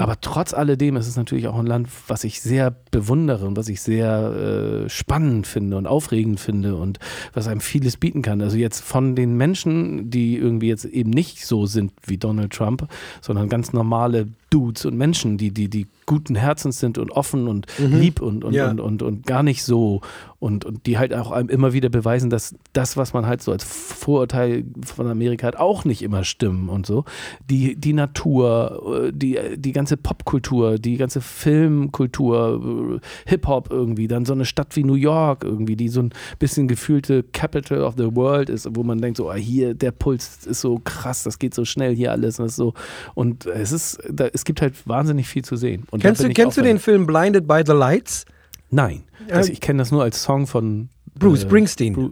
Aber 0.00 0.18
trotz 0.20 0.54
alledem 0.54 0.96
ist 0.96 1.06
es 1.06 1.16
natürlich 1.16 1.48
auch 1.48 1.58
ein 1.58 1.66
Land, 1.66 1.88
was 2.08 2.24
ich 2.24 2.40
sehr 2.40 2.74
bewundere 2.90 3.46
und 3.46 3.56
was 3.58 3.68
ich 3.68 3.82
sehr 3.82 4.84
äh, 4.86 4.88
spannend 4.88 5.46
finde 5.46 5.76
und 5.76 5.86
aufregend 5.86 6.40
finde 6.40 6.76
und 6.76 6.98
was 7.34 7.46
einem 7.46 7.60
vieles 7.60 7.98
bieten 7.98 8.22
kann. 8.22 8.40
Also 8.40 8.56
jetzt 8.56 8.82
von 8.82 9.14
den 9.14 9.36
Menschen, 9.36 10.08
die 10.08 10.36
irgendwie 10.38 10.68
jetzt 10.68 10.86
eben 10.86 11.10
nicht 11.10 11.44
so 11.44 11.66
sind 11.66 11.73
wie 12.06 12.16
Donald 12.18 12.52
Trump, 12.52 12.88
sondern 13.20 13.48
ganz 13.48 13.72
normale 13.72 14.28
Dudes 14.54 14.84
und 14.84 14.96
Menschen, 14.96 15.36
die, 15.36 15.50
die, 15.50 15.68
die 15.68 15.88
guten 16.06 16.36
Herzens 16.36 16.78
sind 16.78 16.96
und 16.98 17.10
offen 17.10 17.48
und 17.48 17.66
lieb 17.78 18.22
und, 18.22 18.44
und, 18.44 18.54
Ja. 18.54 18.70
und, 18.70 18.78
und, 18.80 19.02
und 19.02 19.26
gar 19.26 19.42
nicht 19.42 19.64
so 19.64 20.00
und, 20.38 20.64
und 20.66 20.86
die 20.86 20.98
halt 20.98 21.14
auch 21.14 21.30
einem 21.30 21.48
immer 21.48 21.72
wieder 21.72 21.88
beweisen, 21.88 22.28
dass 22.28 22.54
das, 22.74 22.96
was 22.98 23.14
man 23.14 23.26
halt 23.26 23.42
so 23.42 23.50
als 23.50 23.64
Vorurteil 23.64 24.64
von 24.84 25.06
Amerika 25.08 25.46
hat, 25.46 25.56
auch 25.56 25.86
nicht 25.86 26.02
immer 26.02 26.22
stimmen 26.22 26.68
und 26.68 26.84
so. 26.84 27.04
Die, 27.50 27.74
die 27.76 27.94
Natur, 27.94 29.06
äh, 29.06 29.12
die, 29.12 29.38
die 29.56 29.72
ganze 29.72 29.96
Popkultur, 29.96 30.78
die 30.78 30.98
ganze 30.98 31.20
Filmkultur, 31.22 33.00
äh, 33.02 33.30
Hip-Hop 33.30 33.70
irgendwie, 33.70 34.06
dann 34.06 34.24
so 34.24 34.34
eine 34.34 34.44
Stadt 34.44 34.76
wie 34.76 34.84
New 34.84 34.94
York 34.94 35.44
irgendwie, 35.44 35.76
die 35.76 35.88
so 35.88 36.00
ein 36.02 36.10
bisschen 36.38 36.68
gefühlte 36.68 37.22
Capital 37.22 37.82
of 37.82 37.94
the 37.96 38.14
World 38.14 38.50
ist, 38.50 38.68
wo 38.74 38.82
man 38.82 39.00
denkt 39.00 39.16
so, 39.16 39.30
ah, 39.30 39.34
hier, 39.34 39.74
der 39.74 39.92
Puls 39.92 40.46
ist 40.46 40.60
so 40.60 40.78
krass, 40.84 41.22
das 41.22 41.38
geht 41.38 41.54
so 41.54 41.64
schnell 41.64 41.94
hier 41.96 42.12
alles 42.12 42.38
und 42.38 42.46
ist 42.46 42.56
so 42.56 42.74
und 43.14 43.46
es 43.46 43.72
ist, 43.72 43.98
da, 44.12 44.26
es 44.44 44.46
gibt 44.46 44.60
halt 44.60 44.86
wahnsinnig 44.86 45.26
viel 45.26 45.42
zu 45.42 45.56
sehen. 45.56 45.84
Und 45.90 46.02
Kennst 46.02 46.22
du, 46.22 46.28
kennst 46.28 46.58
du 46.58 46.62
den 46.62 46.78
Film 46.78 47.06
Blinded 47.06 47.48
by 47.48 47.62
the 47.64 47.72
Lights? 47.72 48.26
Nein. 48.68 49.04
Also 49.30 49.50
ich 49.50 49.62
kenne 49.62 49.78
das 49.78 49.90
nur 49.90 50.02
als 50.02 50.22
Song 50.22 50.46
von 50.46 50.90
Bruce 51.18 51.44
äh, 51.44 51.46
Springsteen. 51.46 51.94
Bru 51.94 52.10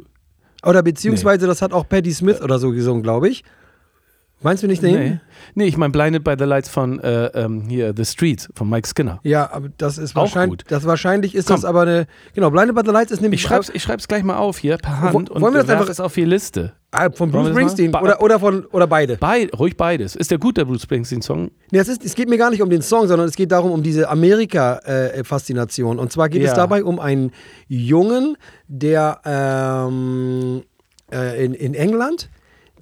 Oder 0.64 0.82
beziehungsweise 0.82 1.46
das 1.46 1.60
hat 1.60 1.74
auch 1.74 1.86
Patti 1.86 2.10
Smith 2.10 2.40
oder 2.40 2.58
so 2.58 2.70
gesungen, 2.70 3.02
glaube 3.02 3.28
ich. 3.28 3.44
Meinst 4.42 4.62
du 4.62 4.66
nicht 4.66 4.82
den? 4.82 4.94
Nee. 4.98 5.20
nee, 5.54 5.64
ich 5.66 5.76
meine 5.76 5.90
Blinded 5.92 6.24
by 6.24 6.34
the 6.38 6.44
Lights 6.44 6.68
von 6.68 6.98
äh, 7.00 7.26
ähm, 7.34 7.62
hier 7.68 7.92
The 7.96 8.04
Streets 8.04 8.48
von 8.54 8.68
Mike 8.68 8.88
Skinner. 8.88 9.20
Ja, 9.22 9.50
aber 9.52 9.68
das 9.78 9.98
ist 9.98 10.16
Auch 10.16 10.22
wahrscheinlich, 10.22 10.58
gut. 10.60 10.64
das 10.70 10.84
wahrscheinlich 10.84 11.34
ist 11.34 11.46
Komm. 11.46 11.56
das 11.56 11.64
aber 11.64 11.82
eine, 11.82 12.06
genau, 12.34 12.50
Blinded 12.50 12.74
by 12.74 12.82
the 12.84 12.90
Lights 12.92 13.12
ist 13.12 13.20
nämlich 13.22 13.40
Ich 13.40 13.46
schreib's, 13.46 13.70
ich 13.72 13.82
schreib's 13.82 14.08
gleich 14.08 14.22
mal 14.24 14.36
auf 14.36 14.58
hier 14.58 14.76
per 14.78 14.92
Wo- 15.12 15.18
Hand 15.18 15.30
und 15.30 15.40
wollen 15.42 15.54
wir 15.54 15.62
das 15.62 15.70
einfach- 15.70 15.88
es 15.88 16.00
auf 16.00 16.14
die 16.14 16.24
Liste. 16.24 16.72
ah, 16.90 17.08
von 17.10 17.30
Bruce 17.30 17.48
Springsteen 17.50 17.94
oder, 17.94 18.20
oder 18.22 18.38
von 18.40 18.66
oder 18.66 18.86
beide. 18.86 19.16
Bei, 19.16 19.48
ruhig 19.58 19.76
beides. 19.76 20.14
Ist 20.16 20.30
der 20.30 20.38
gut, 20.38 20.56
der 20.58 20.64
Bruce 20.66 20.82
Springsteen-Song? 20.82 21.50
Nee, 21.70 21.78
es, 21.78 21.88
ist, 21.88 22.04
es 22.04 22.14
geht 22.14 22.28
mir 22.28 22.36
gar 22.38 22.50
nicht 22.50 22.60
um 22.62 22.68
den 22.70 22.82
Song, 22.82 23.06
sondern 23.08 23.26
es 23.28 23.34
geht 23.34 23.50
darum, 23.52 23.70
um 23.72 23.82
diese 23.82 24.08
Amerika-Faszination. 24.10 25.98
Und 25.98 26.12
zwar 26.12 26.28
geht 26.28 26.42
es 26.42 26.48
Ja. 26.50 26.54
dabei 26.56 26.84
um 26.84 27.00
einen 27.00 27.32
Jungen, 27.68 28.36
der 28.68 29.20
ähm, 29.24 30.62
äh, 31.12 31.44
in, 31.44 31.54
in 31.54 31.74
England, 31.74 32.28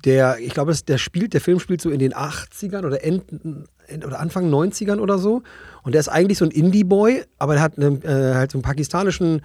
der, 0.04 0.38
ich 0.38 0.50
glaube, 0.54 0.74
der 0.74 0.98
spielt, 0.98 1.34
der 1.34 1.40
Film 1.40 1.60
spielt 1.60 1.80
so 1.80 1.90
in 1.90 1.98
den 1.98 2.14
80ern 2.14 2.84
oder, 2.86 3.02
Enden, 3.04 3.64
oder 4.06 4.20
Anfang 4.20 4.50
90ern 4.50 4.98
oder 4.98 5.18
so. 5.18 5.42
Und 5.82 5.92
der 5.92 6.00
ist 6.00 6.08
eigentlich 6.08 6.38
so 6.38 6.44
ein 6.44 6.50
Indie-Boy, 6.50 7.24
aber 7.38 7.54
der 7.54 7.62
hat 7.62 7.76
einen, 7.78 8.02
äh, 8.02 8.34
halt 8.34 8.50
so 8.50 8.58
einen 8.58 8.62
pakistanischen 8.62 9.42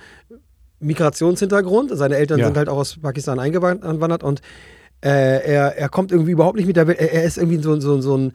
Migrationshintergrund. 0.79 1.91
Seine 1.97 2.15
Eltern 2.17 2.39
Ja. 2.39 2.45
sind 2.47 2.57
halt 2.57 2.69
auch 2.69 2.77
aus 2.77 2.97
Pakistan 3.01 3.39
eingewandert 3.39 4.23
und 4.23 4.41
äh, 5.03 5.09
er, 5.09 5.77
er 5.77 5.89
kommt 5.89 6.11
irgendwie 6.11 6.31
überhaupt 6.31 6.57
nicht 6.57 6.67
mit 6.67 6.75
der 6.77 6.87
Welt. 6.87 6.99
Er, 6.99 7.11
er 7.13 7.23
ist 7.23 7.37
irgendwie 7.37 7.61
so, 7.61 7.79
so, 7.79 8.01
so 8.01 8.17
ein 8.17 8.33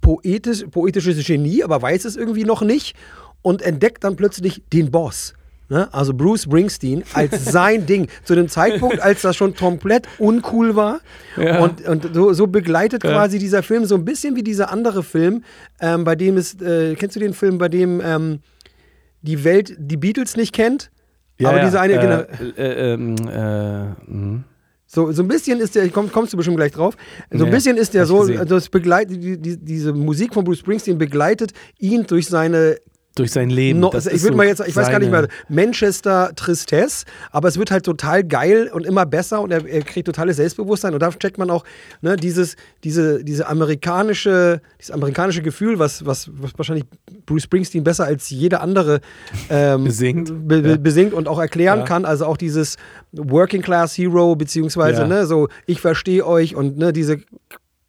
poetisch, 0.00 0.64
poetisches 0.70 1.24
Genie, 1.26 1.62
aber 1.62 1.80
weiß 1.82 2.04
es 2.04 2.16
irgendwie 2.16 2.44
noch 2.44 2.62
nicht 2.62 2.96
und 3.42 3.62
entdeckt 3.62 4.04
dann 4.04 4.16
plötzlich 4.16 4.62
den 4.72 4.90
Boss. 4.90 5.34
Ne? 5.68 5.88
Also 5.92 6.12
Bruce 6.12 6.42
Springsteen 6.42 7.04
als 7.14 7.44
sein 7.52 7.86
Ding. 7.86 8.08
Zu 8.24 8.34
dem 8.34 8.48
Zeitpunkt, 8.48 9.00
als 9.00 9.22
das 9.22 9.34
schon 9.36 9.54
komplett 9.54 10.06
uncool 10.18 10.76
war. 10.76 11.00
Ja. 11.36 11.60
Und, 11.60 11.86
und 11.88 12.14
so, 12.14 12.32
so 12.34 12.46
begleitet 12.46 13.02
Ja. 13.04 13.10
quasi 13.12 13.38
dieser 13.38 13.62
Film 13.62 13.84
so 13.86 13.94
ein 13.94 14.04
bisschen 14.04 14.36
wie 14.36 14.42
dieser 14.42 14.70
andere 14.70 15.02
Film, 15.02 15.42
ähm, 15.80 16.04
bei 16.04 16.16
dem 16.16 16.36
es, 16.36 16.60
äh, 16.60 16.94
kennst 16.96 17.16
du 17.16 17.20
den 17.20 17.32
Film, 17.34 17.58
bei 17.58 17.68
dem 17.68 18.00
ähm, 18.04 18.40
die 19.22 19.42
Welt 19.44 19.74
die 19.78 19.96
Beatles 19.96 20.36
nicht 20.36 20.52
kennt? 20.52 20.90
aber 21.42 21.60
diese 21.60 21.80
eine, 21.80 21.94
äh, 21.94 21.98
genau, 21.98 22.54
Äh, 22.56 22.92
ähm, 22.92 23.16
äh, 23.28 24.10
mh. 24.10 24.44
so, 24.86 25.10
so 25.10 25.22
ein 25.22 25.28
bisschen 25.28 25.58
ist 25.60 25.74
der, 25.74 25.88
komm, 25.88 26.12
kommst 26.12 26.32
du 26.32 26.36
bestimmt 26.36 26.58
gleich 26.58 26.70
drauf, 26.72 26.94
so 27.32 27.38
ein 27.44 27.50
Nee, 27.50 27.56
bisschen 27.56 27.76
ist 27.76 27.92
der 27.94 28.06
so, 28.06 28.20
also 28.20 28.56
es 28.56 28.68
begleitet, 28.68 29.20
die, 29.22 29.36
die, 29.40 29.56
diese 29.56 29.92
Musik 29.92 30.32
von 30.32 30.44
Bruce 30.44 30.58
Springsteen 30.60 30.96
begleitet 30.96 31.52
ihn 31.78 32.06
durch 32.06 32.26
seine 32.28 32.76
durch 33.14 33.30
sein 33.30 33.48
Leben. 33.50 33.80
No, 33.80 33.88
ich 33.94 34.04
würde 34.06 34.18
so 34.18 34.32
mal 34.34 34.46
jetzt, 34.46 34.60
ich 34.66 34.74
weiß 34.74 34.90
gar 34.90 34.98
nicht 34.98 35.10
mehr, 35.10 35.28
Manchester 35.48 36.32
Tristesse, 36.34 37.04
aber 37.30 37.48
es 37.48 37.58
wird 37.58 37.70
halt 37.70 37.84
total 37.84 38.24
geil 38.24 38.70
und 38.72 38.84
immer 38.84 39.06
besser 39.06 39.40
und 39.40 39.52
er, 39.52 39.64
er 39.66 39.82
kriegt 39.82 40.06
totales 40.06 40.36
Selbstbewusstsein 40.36 40.94
und 40.94 41.00
da 41.00 41.10
checkt 41.10 41.38
man 41.38 41.48
auch 41.50 41.64
ne, 42.00 42.16
dieses, 42.16 42.56
diese, 42.82 43.22
diese 43.22 43.46
amerikanische, 43.46 44.60
dieses 44.80 44.90
amerikanische 44.90 45.42
Gefühl, 45.42 45.78
was, 45.78 46.04
was, 46.04 46.28
was 46.32 46.52
wahrscheinlich 46.56 46.86
Bruce 47.26 47.44
Springsteen 47.44 47.84
besser 47.84 48.04
als 48.04 48.30
jeder 48.30 48.60
andere 48.60 49.00
ähm, 49.48 49.84
Besingt. 49.84 50.48
be, 50.48 50.60
be, 50.62 50.78
besingt 50.78 51.12
und 51.14 51.28
auch 51.28 51.38
erklären 51.38 51.80
Ja. 51.80 51.84
kann. 51.84 52.04
Also 52.04 52.26
auch 52.26 52.36
dieses 52.36 52.76
Working 53.12 53.62
Class 53.62 53.96
Hero, 53.96 54.34
beziehungsweise 54.34 55.02
Ja. 55.02 55.06
ne, 55.08 55.26
so, 55.26 55.48
ich 55.66 55.80
verstehe 55.80 56.26
euch 56.26 56.56
und 56.56 56.78
ne, 56.78 56.92
diese 56.92 57.18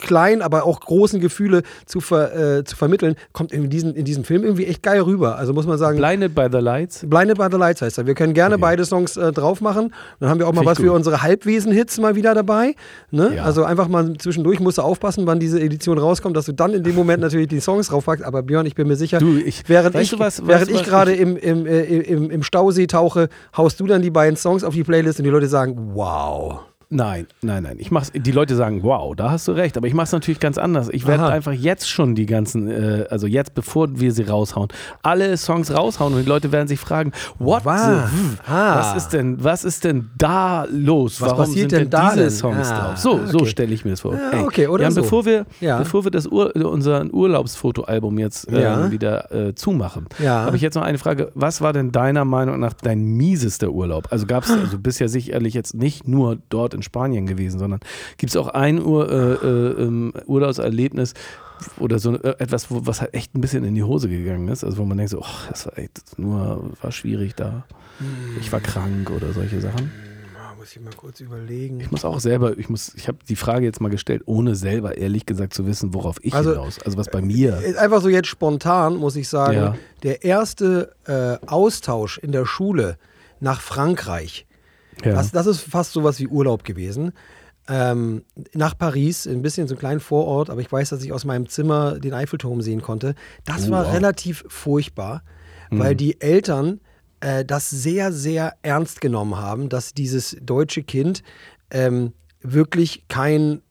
kleinen, 0.05 0.41
aber 0.41 0.63
auch 0.63 0.79
großen 0.79 1.19
Gefühle 1.19 1.63
zu, 1.85 1.99
ver, 1.99 2.59
äh, 2.59 2.63
zu 2.63 2.77
vermitteln, 2.77 3.15
kommt 3.33 3.51
in, 3.51 3.69
diesen, 3.69 3.93
in 3.95 4.05
diesem 4.05 4.23
Film 4.23 4.43
irgendwie 4.43 4.65
echt 4.67 4.81
geil 4.81 5.01
rüber. 5.01 5.35
Also 5.37 5.51
muss 5.53 5.65
man 5.67 5.77
sagen, 5.77 5.97
Blinded 5.97 6.33
by 6.33 6.47
the 6.49 6.59
Lights. 6.59 7.03
Blinded 7.05 7.37
by 7.37 7.47
the 7.51 7.57
Lights 7.57 7.81
heißt 7.81 7.97
er. 7.97 8.05
Wir 8.07 8.13
können 8.15 8.33
gerne 8.33 8.55
Okay. 8.55 8.61
beide 8.61 8.85
Songs 8.85 9.17
äh, 9.17 9.31
drauf 9.33 9.59
machen. 9.59 9.93
Dann 10.21 10.29
haben 10.29 10.39
wir 10.39 10.47
auch 10.47 10.53
mal 10.53 10.61
Finde 10.61 10.71
was 10.71 10.79
für 10.79 10.93
unsere 10.93 11.21
Halbwesen-Hits 11.23 11.99
mal 11.99 12.15
wieder 12.15 12.33
dabei. 12.33 12.75
Ne? 13.11 13.33
Ja. 13.35 13.43
Also 13.43 13.63
einfach 13.65 13.87
mal 13.87 14.13
zwischendurch 14.17 14.59
musst 14.59 14.77
du 14.77 14.83
aufpassen, 14.83 15.25
wann 15.27 15.39
diese 15.39 15.59
Edition 15.59 15.97
rauskommt, 15.97 16.37
dass 16.37 16.45
du 16.45 16.53
dann 16.53 16.73
in 16.73 16.83
dem 16.83 16.95
Moment 16.95 17.21
natürlich 17.21 17.47
die 17.47 17.59
Songs 17.59 17.87
draufpackst. 17.89 18.23
Aber 18.23 18.43
Björn, 18.43 18.65
ich 18.65 18.75
bin 18.75 18.87
mir 18.87 18.95
sicher, 18.95 19.17
Du, 19.19 19.37
ich- 19.37 19.63
während 19.67 19.95
ich, 19.95 20.17
was- 20.19 20.45
während 20.47 20.69
du 20.69 20.73
ich 20.75 20.81
was 20.81 20.87
gerade 20.87 21.13
im, 21.13 21.35
im, 21.35 21.65
äh, 21.65 21.81
im, 21.83 22.29
im 22.29 22.43
Stausee 22.43 22.87
tauche, 22.87 23.27
haust 23.57 23.79
du 23.79 23.87
dann 23.87 24.01
die 24.01 24.11
beiden 24.11 24.37
Songs 24.37 24.63
auf 24.63 24.73
die 24.73 24.83
Playlist 24.83 25.19
und 25.19 25.23
die 25.25 25.31
Leute 25.31 25.47
sagen, 25.47 25.91
wow. 25.93 26.59
Nein, 26.89 27.27
nein, 27.41 27.63
nein. 27.63 27.75
Ich 27.79 27.89
mach's, 27.91 28.11
die 28.13 28.31
Leute 28.31 28.55
sagen, 28.55 28.83
wow, 28.83 29.15
da 29.15 29.31
hast 29.31 29.47
du 29.47 29.53
recht. 29.53 29.75
Aber 29.77 29.87
ich 29.87 29.93
mache 29.93 30.05
es 30.05 30.11
natürlich 30.11 30.39
ganz 30.39 30.57
anders. 30.57 30.89
Ich 30.91 31.07
werde 31.07 31.25
einfach 31.25 31.51
jetzt 31.51 31.89
schon 31.89 32.15
die 32.15 32.25
ganzen, 32.25 32.69
äh, 32.69 33.05
also 33.09 33.27
jetzt, 33.27 33.53
bevor 33.55 33.99
wir 33.99 34.11
sie 34.11 34.23
raushauen, 34.23 34.69
alle 35.01 35.35
Songs 35.37 35.73
raushauen 35.73 36.13
und 36.13 36.21
die 36.23 36.29
Leute 36.29 36.51
werden 36.51 36.67
sich 36.67 36.79
fragen, 36.79 37.11
what 37.39 37.65
Wow. 37.65 37.75
the, 37.77 38.51
Ah. 38.51 38.77
was 38.77 38.95
ist 39.03 39.09
denn, 39.13 39.43
was 39.43 39.63
ist 39.63 39.83
denn 39.83 40.09
da 40.17 40.65
los? 40.69 41.19
Was 41.21 41.31
Warum 41.31 41.45
passiert 41.45 41.71
sind 41.71 41.81
denn 41.81 41.89
da 41.89 42.09
diese 42.11 42.21
denn? 42.21 42.29
Songs 42.29 42.69
Ah, 42.71 42.89
drauf? 42.89 42.97
So, 42.97 43.25
so 43.25 43.37
okay. 43.39 43.45
stelle 43.47 43.73
ich 43.73 43.83
mir 43.83 43.91
das 43.91 44.01
vor. 44.01 44.13
Ja, 44.13 44.43
okay, 44.43 44.67
oder 44.67 44.83
Jan, 44.83 44.91
so. 44.93 45.01
bevor 45.01 45.25
wir, 45.25 45.45
Ja. 45.59 45.79
bevor 45.79 46.03
wir 46.03 46.11
das 46.11 46.27
Ur, 46.27 46.55
unser 46.55 47.05
Urlaubsfotoalbum 47.13 48.19
jetzt 48.19 48.47
äh, 48.51 48.61
Ja. 48.61 48.91
wieder 48.91 49.31
äh, 49.31 49.55
zumachen, 49.55 50.05
Ja. 50.19 50.45
habe 50.45 50.55
ich 50.55 50.61
jetzt 50.61 50.75
noch 50.75 50.83
eine 50.83 50.97
Frage. 50.97 51.31
Was 51.35 51.61
war 51.61 51.73
denn 51.73 51.91
deiner 51.91 52.25
Meinung 52.25 52.59
nach 52.59 52.73
dein 52.73 53.03
miesester 53.03 53.69
Urlaub? 53.69 54.07
Also 54.11 54.25
gab 54.27 54.43
es, 54.43 54.51
also 54.51 54.77
ja 54.99 55.07
sicherlich 55.07 55.53
jetzt 55.55 55.73
nicht 55.73 56.07
nur 56.07 56.37
dort 56.49 56.74
in 56.75 56.83
Spanien 56.83 57.25
gewesen, 57.25 57.57
sondern 57.59 57.79
gibt 58.17 58.29
es 58.31 58.37
auch 58.37 58.49
ein 58.49 58.81
Ur, 58.83 59.09
äh, 59.11 59.15
äh, 59.47 59.83
ähm, 59.83 60.13
Urlaubserlebnis 60.27 61.13
oder 61.79 61.99
so 61.99 62.13
äh, 62.15 62.35
etwas, 62.39 62.69
wo, 62.69 62.85
was 62.85 63.01
halt 63.01 63.13
echt 63.13 63.33
ein 63.35 63.41
bisschen 63.41 63.63
in 63.63 63.75
die 63.75 63.83
Hose 63.83 64.09
gegangen 64.09 64.47
ist? 64.49 64.63
Also 64.63 64.77
wo 64.77 64.85
man 64.85 64.97
denkt 64.97 65.11
so, 65.11 65.19
oh, 65.21 65.49
das 65.49 65.65
war 65.65 65.77
echt 65.77 66.19
nur, 66.19 66.71
war 66.81 66.91
schwierig 66.91 67.35
da. 67.35 67.65
Ich 68.41 68.51
war 68.51 68.59
krank 68.59 69.09
oder 69.09 69.31
solche 69.31 69.61
Sachen. 69.61 69.89
Ah, 70.37 70.53
Muss 70.57 70.75
ich 70.75 70.81
mal 70.81 70.91
kurz 70.97 71.21
überlegen. 71.21 71.79
Ich 71.79 71.91
muss 71.91 72.03
auch 72.03 72.19
selber, 72.19 72.57
ich 72.57 72.67
muss, 72.67 72.93
ich 72.95 73.07
habe 73.07 73.17
die 73.29 73.37
Frage 73.37 73.65
jetzt 73.65 73.79
mal 73.79 73.89
gestellt, 73.89 74.23
ohne 74.25 74.55
selber 74.55 74.97
ehrlich 74.97 75.25
gesagt 75.25 75.53
zu 75.53 75.65
wissen, 75.65 75.93
worauf 75.93 76.17
ich 76.21 76.33
Also, 76.33 76.51
hinaus. 76.51 76.79
Also 76.83 76.97
was 76.97 77.07
bei 77.09 77.21
mir. 77.21 77.57
Ist 77.61 77.77
Einfach 77.77 78.01
so 78.01 78.09
jetzt 78.09 78.27
spontan 78.27 78.97
muss 78.97 79.15
ich 79.15 79.29
sagen, 79.29 79.55
Ja. 79.57 79.75
der 80.03 80.25
erste 80.25 80.91
äh, 81.05 81.37
Austausch 81.47 82.17
in 82.17 82.33
der 82.33 82.45
Schule 82.45 82.97
nach 83.39 83.61
Frankreich, 83.61 84.45
Ja. 85.03 85.13
das, 85.13 85.31
das 85.31 85.45
ist 85.47 85.61
fast 85.61 85.91
sowas 85.93 86.19
wie 86.19 86.27
Urlaub 86.27 86.63
gewesen. 86.63 87.11
Ähm, 87.67 88.23
nach 88.53 88.77
Paris, 88.77 89.25
ein 89.25 89.41
bisschen 89.41 89.67
so 89.67 89.73
einen 89.73 89.79
kleinen 89.79 89.99
Vorort, 89.99 90.49
aber 90.51 90.61
ich 90.61 90.71
weiß, 90.71 90.89
dass 90.89 91.03
ich 91.03 91.11
aus 91.11 91.25
meinem 91.25 91.49
Zimmer 91.49 91.99
den 91.99 92.13
Eiffelturm 92.13 92.61
sehen 92.61 92.81
konnte. 92.81 93.15
Das 93.43 93.67
Oh, 93.67 93.71
war 93.71 93.85
wow. 93.85 93.93
relativ 93.93 94.45
furchtbar, 94.47 95.23
Mhm. 95.71 95.79
weil 95.79 95.95
die 95.95 96.21
Eltern 96.21 96.79
äh, 97.21 97.43
das 97.43 97.69
sehr, 97.71 98.11
sehr 98.11 98.53
ernst 98.61 99.01
genommen 99.01 99.35
haben, 99.37 99.69
dass 99.69 99.93
dieses 99.95 100.37
deutsche 100.41 100.83
Kind 100.83 101.23
ähm, 101.71 102.13
wirklich 102.41 103.07
kein, 103.07 103.61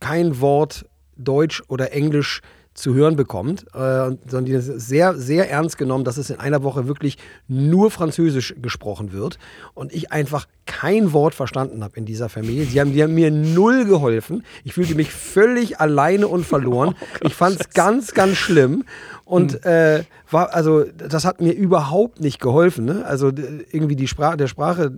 kein 0.00 0.40
Wort 0.40 0.84
Deutsch 1.16 1.62
oder 1.68 1.92
Englisch 1.92 2.42
zu 2.78 2.94
hören 2.94 3.16
bekommt, 3.16 3.64
äh, 3.74 3.76
sondern 3.76 4.44
die 4.44 4.52
das 4.52 4.66
sehr, 4.66 5.16
sehr 5.16 5.50
ernst 5.50 5.78
genommen, 5.78 6.04
dass 6.04 6.16
es 6.16 6.30
in 6.30 6.38
einer 6.38 6.62
Woche 6.62 6.86
wirklich 6.86 7.18
nur 7.48 7.90
Französisch 7.90 8.54
gesprochen 8.62 9.12
wird 9.12 9.38
und 9.74 9.92
ich 9.92 10.12
einfach 10.12 10.46
kein 10.64 11.12
Wort 11.12 11.34
verstanden 11.34 11.82
habe 11.82 11.96
in 11.96 12.04
dieser 12.04 12.28
Familie. 12.28 12.64
Sie 12.64 12.80
haben, 12.80 12.92
die 12.92 13.02
haben 13.02 13.14
mir 13.14 13.30
null 13.30 13.84
geholfen. 13.84 14.44
Ich 14.64 14.74
fühlte 14.74 14.94
mich 14.94 15.10
völlig 15.10 15.80
alleine 15.80 16.28
und 16.28 16.44
verloren. 16.44 16.94
Ich 17.22 17.34
fand 17.34 17.60
es 17.60 17.70
ganz, 17.70 18.14
ganz 18.14 18.36
schlimm. 18.36 18.84
Und 19.28 19.66
äh, 19.66 20.04
war, 20.30 20.54
also, 20.54 20.84
das 20.84 21.26
hat 21.26 21.42
mir 21.42 21.52
überhaupt 21.52 22.18
nicht 22.18 22.40
geholfen, 22.40 22.86
ne? 22.86 23.04
Also 23.04 23.28
irgendwie 23.28 23.94
die 23.94 24.08
Sprache, 24.08 24.38
der 24.38 24.46
Sprache 24.46 24.90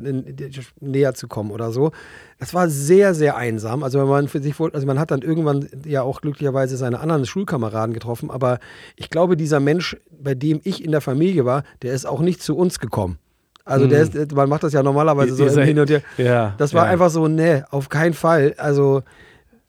näher 0.81 1.15
zu 1.15 1.27
kommen 1.27 1.51
oder 1.51 1.73
so. 1.73 1.91
Das 2.39 2.55
war 2.55 2.69
sehr, 2.69 3.13
sehr 3.13 3.37
einsam. 3.37 3.83
Also 3.83 3.99
wenn 3.99 4.07
man 4.07 4.29
für 4.29 4.41
sich 4.41 4.55
also 4.61 4.87
man 4.87 5.01
hat 5.01 5.11
dann 5.11 5.23
irgendwann 5.23 5.67
ja 5.85 6.03
auch 6.03 6.21
glücklicherweise 6.21 6.77
seine 6.77 7.01
anderen 7.01 7.27
Schulkameraden 7.27 7.93
getroffen, 7.93 8.31
aber 8.31 8.61
ich 8.95 9.11
glaube, 9.11 9.37
dieser 9.37 9.59
Mensch, 9.59 9.97
bei 10.11 10.37
dem 10.37 10.61
ich 10.63 10.85
in 10.85 10.93
der 10.93 11.01
Familie 11.01 11.45
war, 11.45 11.65
der 11.83 11.93
ist 11.93 12.07
auch 12.07 12.21
nicht 12.21 12.41
zu 12.41 12.57
uns 12.57 12.79
gekommen. 12.79 13.19
Also 13.65 13.89
der 13.89 14.03
ist, 14.03 14.33
man 14.33 14.49
macht 14.49 14.63
das 14.63 14.73
ja 14.73 14.83
normalerweise 14.83 15.35
so 15.35 15.45
Ihr 15.45 15.65
hin 15.65 15.79
und 15.81 15.91
her. 15.91 16.03
Ja, 16.19 16.55
Das 16.57 16.73
war 16.73 16.87
ja. 16.87 16.93
einfach 16.93 17.11
so, 17.11 17.27
ne, 17.27 17.65
auf 17.71 17.89
keinen 17.89 18.15
Fall. 18.15 18.55
Also, 18.59 19.03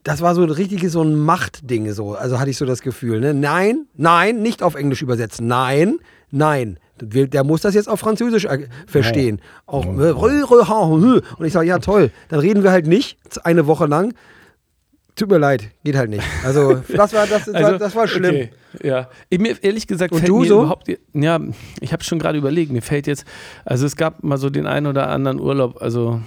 das 0.04 0.22
war 0.22 0.36
so 0.36 0.44
ein 0.44 0.50
richtiges 0.50 0.94
so 0.94 1.04
ein 1.04 1.16
Machtding 1.16 1.92
so. 1.94 2.16
Also 2.16 2.40
hatte 2.40 2.50
ich 2.50 2.58
so 2.58 2.66
das 2.66 2.82
Gefühl, 2.82 3.20
ne? 3.20 3.34
Nein, 3.34 3.86
nein, 3.96 4.42
nicht 4.42 4.64
auf 4.64 4.76
Englisch 4.76 5.02
übersetzen. 5.02 5.48
Nein, 5.48 5.98
nein. 6.32 6.80
Der 7.04 7.44
muss 7.44 7.62
das 7.62 7.74
jetzt 7.74 7.90
auf 7.90 8.00
Französisch 8.00 8.46
äh, 8.46 8.68
verstehen. 8.86 9.42
Auch 9.66 9.86
äh, 9.86 10.12
und 10.12 11.46
ich 11.46 11.54
sage, 11.54 11.68
ja 11.68 11.80
toll, 11.80 12.12
dann 12.30 12.40
reden 12.40 12.64
wir 12.64 12.72
halt 12.72 12.86
nicht 12.86 13.18
eine 13.44 13.66
Woche 13.66 13.88
lang. 13.88 14.14
Tut 15.16 15.30
mir 15.30 15.40
leid, 15.40 15.70
geht 15.84 15.96
halt 15.96 16.10
nicht. 16.10 16.24
Also 16.44 16.76
das 16.76 17.14
war 17.14 17.28
das, 17.28 17.46
das, 17.46 17.54
war, 17.54 17.78
das 17.78 17.96
war 17.96 18.08
schlimm. 18.08 18.36
Also, 18.36 18.50
Okay, 18.74 18.88
ja. 18.88 19.10
Ich, 19.30 19.40
mir, 19.40 19.62
ehrlich 19.62 19.88
gesagt, 19.88 20.14
Und 20.14 20.20
fällt 20.20 20.30
du 20.30 20.40
mir 20.40 20.48
so? 20.48 20.60
überhaupt. 20.62 20.88
Ja, 21.14 21.40
ich 21.80 21.92
habe 21.92 22.04
schon 22.04 22.20
gerade 22.20 22.38
überlegt, 22.38 22.72
mir 22.72 22.82
fällt 22.82 23.08
jetzt. 23.08 23.26
Also, 23.66 23.86
es 23.86 23.96
gab 23.96 24.24
mal 24.24 24.38
so 24.38 24.50
den 24.50 24.68
einen 24.68 24.88
oder 24.88 25.10
anderen 25.10 25.40
Urlaub, 25.40 25.82
also. 25.82 26.22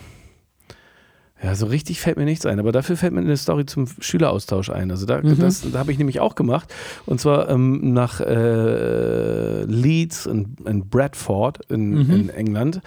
Ja, 1.45 1.55
so 1.55 1.67
richtig 1.67 2.01
fällt 2.01 2.17
mir 2.17 2.25
nichts 2.25 2.47
ein, 2.47 2.59
aber 2.59 2.73
dafür 2.73 2.97
fällt 2.97 3.13
mir 3.13 3.21
eine 3.21 3.37
Story 3.37 3.67
zum 3.67 3.87
Schüleraustausch 4.01 4.71
ein. 4.71 4.91
Also 4.91 5.05
da, 5.05 5.21
Mhm. 5.21 5.39
das, 5.39 5.61
da 5.71 5.79
habe 5.79 5.93
ich 5.93 5.99
nämlich 5.99 6.19
auch 6.19 6.37
gemacht. 6.37 6.73
Und 7.05 7.21
zwar 7.21 7.51
ähm, 7.51 7.93
nach 7.93 8.19
äh, 8.21 9.65
Leeds 9.65 10.25
in, 10.27 10.57
in 10.65 10.89
Bradford 10.89 11.61
in, 11.71 11.91
Mhm. 11.91 12.11
in 12.11 12.29
England 12.31 12.81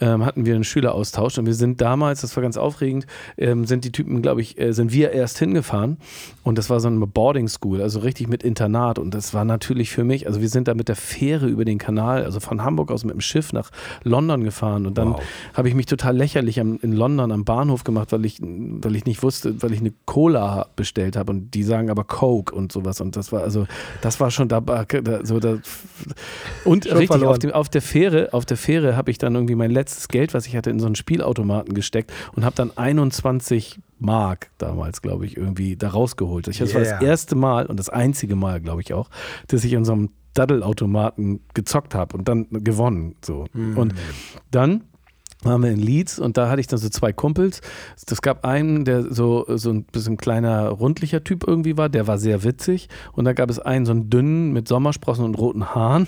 ähm, 0.00 0.24
hatten 0.24 0.46
wir 0.46 0.54
einen 0.54 0.64
Schüleraustausch 0.64 1.38
und 1.38 1.46
wir 1.46 1.54
sind 1.54 1.80
damals, 1.80 2.20
das 2.20 2.36
war 2.36 2.42
ganz 2.42 2.56
aufregend, 2.56 3.06
ähm, 3.36 3.66
sind 3.66 3.84
die 3.84 3.90
Typen, 3.92 4.22
glaube 4.22 4.40
ich, 4.40 4.58
äh, 4.60 4.72
sind 4.72 4.92
wir 4.92 5.10
erst 5.10 5.38
hingefahren 5.38 5.96
und 6.44 6.56
das 6.56 6.70
war 6.70 6.78
so 6.78 6.86
eine 6.88 7.04
Boarding 7.06 7.48
School, 7.48 7.82
also 7.82 7.98
richtig 8.00 8.28
mit 8.28 8.42
Internat 8.44 8.98
und 8.98 9.12
das 9.12 9.34
war 9.34 9.44
natürlich 9.44 9.90
für 9.90 10.04
mich, 10.04 10.26
also 10.28 10.40
wir 10.40 10.48
sind 10.48 10.68
da 10.68 10.74
mit 10.74 10.88
der 10.88 10.94
Fähre 10.96 11.48
über 11.48 11.64
den 11.64 11.78
Kanal, 11.78 12.24
also 12.24 12.38
von 12.38 12.62
Hamburg 12.62 12.92
aus 12.92 13.04
mit 13.04 13.14
dem 13.14 13.20
Schiff 13.20 13.52
nach 13.52 13.70
London 14.04 14.44
gefahren 14.44 14.86
und 14.86 14.96
dann 14.98 15.14
Wow. 15.14 15.22
habe 15.54 15.68
ich 15.68 15.74
mich 15.74 15.86
total 15.86 16.16
lächerlich 16.16 16.60
am, 16.60 16.78
in 16.80 16.92
London 16.92 17.32
am 17.32 17.44
Bahnhof 17.44 17.82
gemacht, 17.82 18.12
weil 18.12 18.24
ich, 18.24 18.38
weil 18.40 18.94
ich 18.94 19.04
nicht 19.04 19.22
wusste, 19.24 19.60
weil 19.62 19.72
ich 19.72 19.80
eine 19.80 19.92
Cola 20.04 20.66
bestellt 20.76 21.16
habe 21.16 21.32
und 21.32 21.54
die 21.54 21.64
sagen 21.64 21.90
aber 21.90 22.04
Coke 22.04 22.54
und 22.54 22.70
sowas 22.70 23.00
und 23.00 23.16
das 23.16 23.32
war 23.32 23.42
also, 23.42 23.66
das 24.00 24.20
war 24.20 24.30
schon 24.30 24.46
dabei, 24.48 24.84
da, 24.84 25.24
so 25.26 25.40
da, 25.40 25.58
und 26.64 26.84
Schon 26.84 26.96
richtig 26.98 27.08
verloren. 27.08 27.32
auf, 27.32 27.38
dem, 27.40 27.50
auf 27.52 27.68
der 27.68 27.82
Fähre, 27.82 28.28
auf 28.32 28.44
der 28.46 28.56
Fähre 28.56 28.96
habe 28.96 29.10
ich 29.10 29.18
dann 29.18 29.34
irgendwie 29.34 29.56
mein 29.56 29.70
letztes 29.72 29.87
Geld, 30.08 30.34
was 30.34 30.46
ich 30.46 30.56
hatte, 30.56 30.70
in 30.70 30.78
so 30.80 30.86
einen 30.86 30.94
Spielautomaten 30.94 31.74
gesteckt 31.74 32.12
und 32.34 32.44
habe 32.44 32.56
dann 32.56 32.76
21 32.76 33.80
Mark 33.98 34.50
damals, 34.58 35.02
glaube 35.02 35.26
ich, 35.26 35.36
irgendwie 35.36 35.76
da 35.76 35.88
rausgeholt. 35.88 36.48
Ich, 36.48 36.58
das 36.58 36.74
war 36.74 36.80
das 36.80 36.90
Yeah. 36.90 37.02
erste 37.02 37.34
Mal 37.36 37.66
und 37.66 37.78
das 37.78 37.88
einzige 37.88 38.36
Mal, 38.36 38.60
glaube 38.60 38.80
ich 38.80 38.94
auch, 38.94 39.10
dass 39.48 39.64
ich 39.64 39.72
in 39.72 39.84
so 39.84 39.92
einem 39.92 40.10
Daddelautomaten 40.34 41.40
gezockt 41.54 41.94
habe 41.94 42.16
und 42.16 42.28
dann 42.28 42.46
gewonnen. 42.50 43.16
So. 43.24 43.46
Und 43.54 43.94
dann 44.50 44.84
waren 45.42 45.62
wir 45.62 45.70
in 45.70 45.78
Leeds 45.80 46.18
und 46.18 46.36
da 46.36 46.48
hatte 46.48 46.60
ich 46.60 46.66
dann 46.66 46.78
so 46.78 46.88
zwei 46.88 47.12
Kumpels. 47.12 47.60
Es 48.10 48.22
gab 48.22 48.44
einen, 48.44 48.84
der 48.84 49.12
so, 49.12 49.44
so 49.48 49.70
ein 49.70 49.84
bisschen 49.84 50.16
kleiner, 50.16 50.68
rundlicher 50.68 51.22
Typ 51.22 51.44
irgendwie 51.46 51.76
war, 51.76 51.88
der 51.88 52.06
war 52.06 52.18
sehr 52.18 52.42
witzig. 52.44 52.88
Und 53.12 53.24
da 53.24 53.32
gab 53.32 53.50
es 53.50 53.58
einen, 53.58 53.86
so 53.86 53.92
einen 53.92 54.10
dünnen 54.10 54.52
mit 54.52 54.68
Sommersprossen 54.68 55.24
und 55.24 55.36
roten 55.36 55.74
Haaren. 55.74 56.06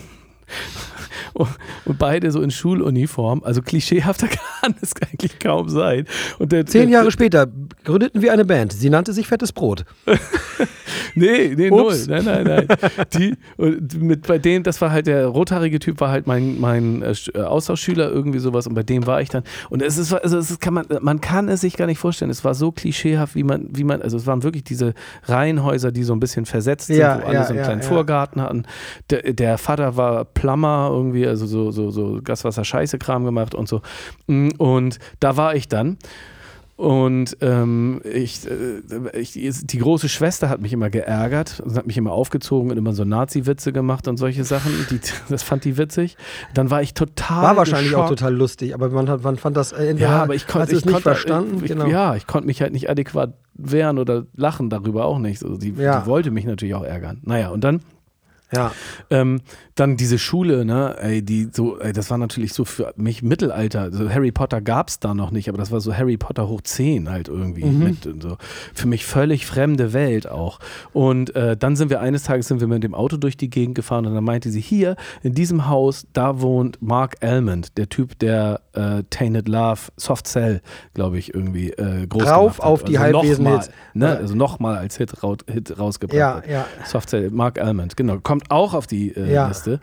Und 1.33 1.97
beide 1.97 2.31
so 2.31 2.41
in 2.41 2.51
Schuluniform. 2.51 3.41
Also 3.43 3.61
klischeehafter 3.61 4.27
kann 4.61 4.75
es 4.81 4.93
eigentlich 5.01 5.39
kaum 5.39 5.69
sein. 5.69 6.05
Und 6.39 6.51
der, 6.51 6.65
Zehn 6.65 6.83
der, 6.83 6.99
Jahre 6.99 7.11
später 7.11 7.47
gründeten 7.83 8.21
wir 8.21 8.33
eine 8.33 8.45
Band. 8.45 8.73
Sie 8.73 8.89
nannte 8.89 9.13
sich 9.13 9.27
Fettes 9.27 9.51
Brot. 9.51 9.85
Nee, 11.15 11.53
nee, 11.55 11.69
null. 11.69 11.93
Ups. 11.93 12.07
Nein, 12.07 12.23
nein, 12.25 12.43
nein. 12.43 12.67
Die, 13.13 13.35
und 13.57 14.01
mit, 14.01 14.27
bei 14.27 14.37
dem, 14.37 14.63
das 14.63 14.79
war 14.81 14.91
halt 14.91 15.07
der 15.07 15.27
rothaarige 15.27 15.79
Typ, 15.79 15.99
war 15.99 16.09
halt 16.09 16.27
mein, 16.27 16.59
mein 16.59 17.01
äh, 17.01 17.13
äh, 17.33 17.41
Austauschschüler, 17.41 18.09
irgendwie 18.09 18.39
sowas. 18.39 18.67
Und 18.67 18.75
bei 18.75 18.83
dem 18.83 19.05
war 19.05 19.21
ich 19.21 19.29
dann. 19.29 19.43
Und 19.69 19.81
es 19.81 19.97
ist, 19.97 20.13
also 20.13 20.37
es 20.37 20.51
ist, 20.51 20.61
kann 20.61 20.73
man, 20.73 20.85
man 21.01 21.21
kann 21.21 21.49
es 21.49 21.61
sich 21.61 21.77
gar 21.77 21.85
nicht 21.85 21.99
vorstellen. 21.99 22.31
Es 22.31 22.43
war 22.43 22.55
so 22.55 22.71
klischeehaft, 22.71 23.35
wie 23.35 23.43
man, 23.43 23.67
wie 23.71 23.83
man, 23.83 24.01
also 24.01 24.17
es 24.17 24.25
waren 24.25 24.43
wirklich 24.43 24.63
diese 24.63 24.93
Reihenhäuser, 25.23 25.91
die 25.91 26.03
so 26.03 26.13
ein 26.13 26.19
bisschen 26.19 26.45
versetzt 26.45 26.87
sind, 26.87 26.97
Ja, 26.97 27.21
wo 27.21 27.27
alle 27.27 27.33
ja, 27.35 27.43
so 27.43 27.49
einen 27.49 27.59
ja, 27.59 27.65
kleinen. 27.65 27.81
Vorgarten 27.81 28.41
hatten. 28.41 28.63
Der, 29.09 29.33
der 29.33 29.57
Vater 29.57 29.97
war 29.97 30.25
Plummer 30.41 30.89
irgendwie, 30.91 31.27
also 31.27 31.45
so, 31.45 31.69
so, 31.69 31.91
so 31.91 32.19
Gaswasser-Scheiße-Kram 32.23 33.23
gemacht 33.25 33.53
und 33.53 33.67
so. 33.69 33.81
Mm, 34.25 34.49
Und 34.57 34.97
da 35.19 35.37
war 35.37 35.53
ich 35.55 35.67
dann. 35.67 35.97
Und 36.77 37.37
ähm, 37.41 38.01
ich, 38.11 38.47
äh, 38.49 39.19
ich, 39.19 39.33
die 39.33 39.77
große 39.77 40.09
Schwester 40.09 40.49
hat 40.49 40.61
mich 40.61 40.73
immer 40.73 40.89
geärgert 40.89 41.61
und 41.63 41.75
hat 41.75 41.85
mich 41.85 41.95
immer 41.95 42.11
aufgezogen 42.11 42.71
und 42.71 42.77
immer 42.77 42.93
so 42.93 43.03
Nazi-Witze 43.05 43.71
gemacht 43.71 44.07
und 44.07 44.17
solche 44.17 44.43
Sachen. 44.45 44.71
Die, 44.89 44.99
das 45.29 45.43
fand 45.43 45.63
die 45.63 45.77
witzig. 45.77 46.17
Dann 46.55 46.71
war 46.71 46.81
ich 46.81 46.95
total. 46.95 47.43
War 47.43 47.57
wahrscheinlich 47.57 47.93
auch 47.93 48.05
geschockt. 48.05 48.19
total 48.21 48.33
lustig, 48.33 48.73
aber 48.73 48.89
man, 48.89 49.07
hat, 49.09 49.21
man 49.23 49.37
fand 49.37 49.57
das 49.57 49.73
äh, 49.73 49.89
entweder 49.89 50.09
Ja, 50.09 50.23
aber 50.23 50.33
ich 50.33 50.47
konnte 50.47 50.71
es 50.73 50.79
ich 50.79 50.85
nicht 50.85 50.93
konnte, 50.93 51.03
verstanden. 51.03 51.57
Ich, 51.63 51.67
genau. 51.69 51.85
Ja, 51.85 52.15
ich 52.15 52.25
konnte 52.25 52.47
mich 52.47 52.63
halt 52.63 52.73
nicht 52.73 52.89
adäquat 52.89 53.35
wehren 53.53 53.99
oder 53.99 54.25
lachen 54.35 54.71
darüber 54.71 55.05
auch 55.05 55.19
nicht. 55.19 55.37
So, 55.37 55.57
die, 55.57 55.75
Ja. 55.77 55.99
die 55.99 56.07
wollte 56.07 56.31
mich 56.31 56.45
natürlich 56.45 56.73
auch 56.73 56.83
ärgern. 56.83 57.19
Naja, 57.25 57.49
und 57.49 57.63
dann 57.63 57.81
ja. 58.53 58.71
ähm, 59.09 59.41
dann 59.75 59.97
diese 59.97 60.19
Schule, 60.19 60.65
ne, 60.65 60.95
ey, 60.99 61.21
die 61.21 61.49
so, 61.51 61.79
ey, 61.79 61.93
das 61.93 62.09
war 62.11 62.17
natürlich 62.17 62.53
so 62.53 62.65
für 62.65 62.93
mich 62.97 63.23
Mittelalter. 63.23 63.81
Also 63.81 64.09
Harry 64.09 64.31
Potter 64.31 64.61
gab 64.61 64.89
es 64.89 64.99
da 64.99 65.13
noch 65.13 65.31
nicht, 65.31 65.49
aber 65.49 65.57
das 65.57 65.71
war 65.71 65.79
so 65.81 65.95
Harry 65.95 66.17
Potter 66.17 66.47
hoch 66.47 66.61
10 66.61 67.09
halt 67.09 67.27
irgendwie. 67.27 67.65
Mhm. 67.65 67.83
Mit, 67.83 68.05
und 68.05 68.21
so. 68.21 68.37
Für 68.73 68.87
mich 68.87 69.05
völlig 69.05 69.45
fremde 69.45 69.93
Welt 69.93 70.29
auch. 70.29 70.59
Und 70.93 71.35
äh, 71.35 71.55
dann 71.57 71.75
sind 71.75 71.89
wir 71.89 72.01
eines 72.01 72.23
Tages 72.23 72.47
sind 72.47 72.59
wir 72.59 72.67
mit 72.67 72.83
dem 72.83 72.93
Auto 72.93 73.17
durch 73.17 73.37
die 73.37 73.49
Gegend 73.49 73.75
gefahren 73.75 74.05
und 74.05 74.13
dann 74.13 74.23
meinte 74.23 74.49
sie, 74.49 74.61
hier 74.61 74.95
in 75.23 75.33
diesem 75.33 75.67
Haus, 75.67 76.05
da 76.13 76.41
wohnt 76.41 76.81
Mark 76.81 77.17
Almond, 77.21 77.77
der 77.77 77.89
Typ, 77.89 78.19
der 78.19 78.61
äh, 78.73 79.03
Tainted 79.09 79.47
Love, 79.47 79.79
Soft 79.97 80.27
Cell, 80.27 80.61
glaube 80.93 81.17
ich, 81.17 81.33
irgendwie 81.33 81.71
äh, 81.71 82.05
groß 82.07 82.27
Rauf 82.27 82.59
auf 82.59 82.83
die 82.83 82.97
also 82.97 83.19
Halbwesen-Hits. 83.19 83.69
Ne, 83.93 84.17
also 84.17 84.35
nochmal 84.35 84.77
als 84.77 84.97
Hit, 84.97 85.23
raut, 85.23 85.43
Hit 85.47 85.77
rausgebracht 85.77 86.17
Ja, 86.17 86.41
ja. 86.47 86.65
Softcell, 86.85 87.29
Mark 87.31 87.59
Almond, 87.59 87.97
genau. 87.97 88.19
Kommt 88.19 88.40
auch 88.49 88.73
auf 88.73 88.87
die 88.87 89.09
äh, 89.15 89.31
Ja. 89.33 89.47
Liste. 89.47 89.79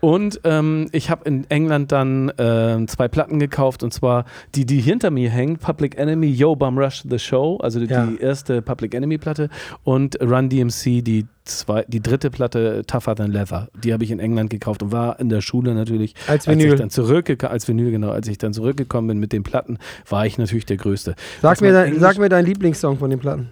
Und 0.00 0.40
ähm, 0.44 0.88
ich 0.92 1.08
habe 1.10 1.24
in 1.24 1.48
England 1.50 1.90
dann 1.90 2.30
ähm, 2.36 2.86
zwei 2.86 3.08
Platten 3.08 3.38
gekauft 3.38 3.82
und 3.82 3.94
zwar 3.94 4.26
die, 4.54 4.66
die 4.66 4.80
hinter 4.80 5.10
mir 5.10 5.30
hängen: 5.30 5.56
Public 5.56 5.96
Enemy, 5.98 6.26
Yo 6.26 6.54
Bum 6.54 6.78
Rush 6.78 7.02
the 7.08 7.18
Show, 7.18 7.56
also 7.62 7.80
die 7.80 7.86
Ja. 7.86 8.06
erste 8.20 8.60
Public 8.60 8.94
Enemy 8.94 9.16
Platte 9.16 9.48
und 9.84 10.20
Run 10.20 10.50
DMC, 10.50 11.02
die, 11.02 11.26
zwei, 11.44 11.84
die 11.88 12.00
dritte 12.00 12.30
Platte 12.30 12.82
Tougher 12.86 13.16
Than 13.16 13.32
Leather. 13.32 13.68
Die 13.82 13.92
habe 13.94 14.04
ich 14.04 14.10
in 14.10 14.20
England 14.20 14.50
gekauft 14.50 14.82
und 14.82 14.92
war 14.92 15.18
in 15.18 15.30
der 15.30 15.40
Schule 15.40 15.74
natürlich. 15.74 16.14
Als 16.28 16.46
Als 16.46 16.58
Vinyl. 16.58 16.74
ich 16.74 16.78
dann 16.78 16.90
zurückgekommen, 16.90 17.52
als 17.52 17.66
Vinyl, 17.66 17.90
genau, 17.90 18.10
als 18.10 18.28
ich 18.28 18.36
dann 18.36 18.52
zurückgekommen 18.52 19.08
bin 19.08 19.18
mit 19.18 19.32
den 19.32 19.44
Platten, 19.44 19.78
war 20.08 20.26
ich 20.26 20.36
natürlich 20.36 20.66
der 20.66 20.76
Größte. 20.76 21.14
Sag, 21.40 21.52
Was 21.52 21.60
mir 21.62 21.72
dein, 21.72 21.98
sag 21.98 22.18
mir 22.18 22.28
deinen 22.28 22.44
Lieblingssong 22.46 22.98
von 22.98 23.08
den 23.08 23.18
Platten. 23.18 23.48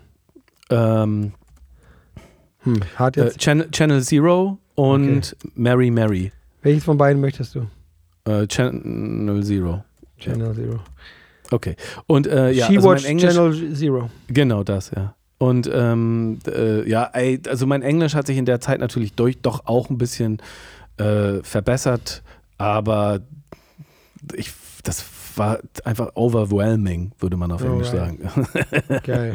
Ähm, 0.71 1.33
Hm, 2.64 2.81
hart 2.96 3.16
äh, 3.16 3.24
jetzt. 3.24 3.38
Channel, 3.38 3.70
Channel 3.70 4.03
Zero 4.03 4.59
und 4.74 5.37
Mary 5.55 5.90
Mary. 5.90 6.33
Welches 6.62 6.85
von 6.85 6.96
beiden 6.96 7.20
möchtest 7.20 7.55
du? 7.55 7.66
Äh, 8.24 8.46
Channel 8.46 9.42
Zero. 9.44 9.85
Channel 10.18 10.55
Zero. 10.55 10.81
Okay. 11.50 11.77
Und 12.07 12.27
äh, 12.27 12.50
ja, 12.50 12.66
She 12.66 12.77
also 12.77 12.88
mein 12.88 12.96
Watched 12.96 13.09
Englisch. 13.09 13.35
Channel 13.35 13.74
Zero. 13.74 14.11
Genau 14.29 14.62
das, 14.62 14.90
ja. 14.90 15.14
Und 15.38 15.70
ähm, 15.72 16.38
äh, 16.46 16.88
ja, 16.88 17.11
ey, 17.12 17.40
also 17.48 17.66
mein 17.66 17.83
Englisch 17.83 18.14
hat 18.14 18.27
sich 18.27 18.38
in 18.38 18.46
der 18.46 18.61
Zeit 18.61 18.81
natürlich 18.81 19.12
durch, 19.14 19.38
doch 19.42 19.66
auch 19.66 19.90
ein 19.90 19.98
bisschen 19.98 20.38
äh, 20.96 21.42
verbessert, 21.42 22.22
aber 22.57 23.20
ich, 24.35 24.53
das 24.85 25.05
war 25.37 25.59
einfach 25.85 26.11
overwhelming, 26.14 27.12
würde 27.18 27.37
man 27.37 27.53
auf 27.53 27.62
Englisch 27.62 27.92
Alright. 27.92 28.18
sagen. 28.20 28.49
Geil. 29.05 29.35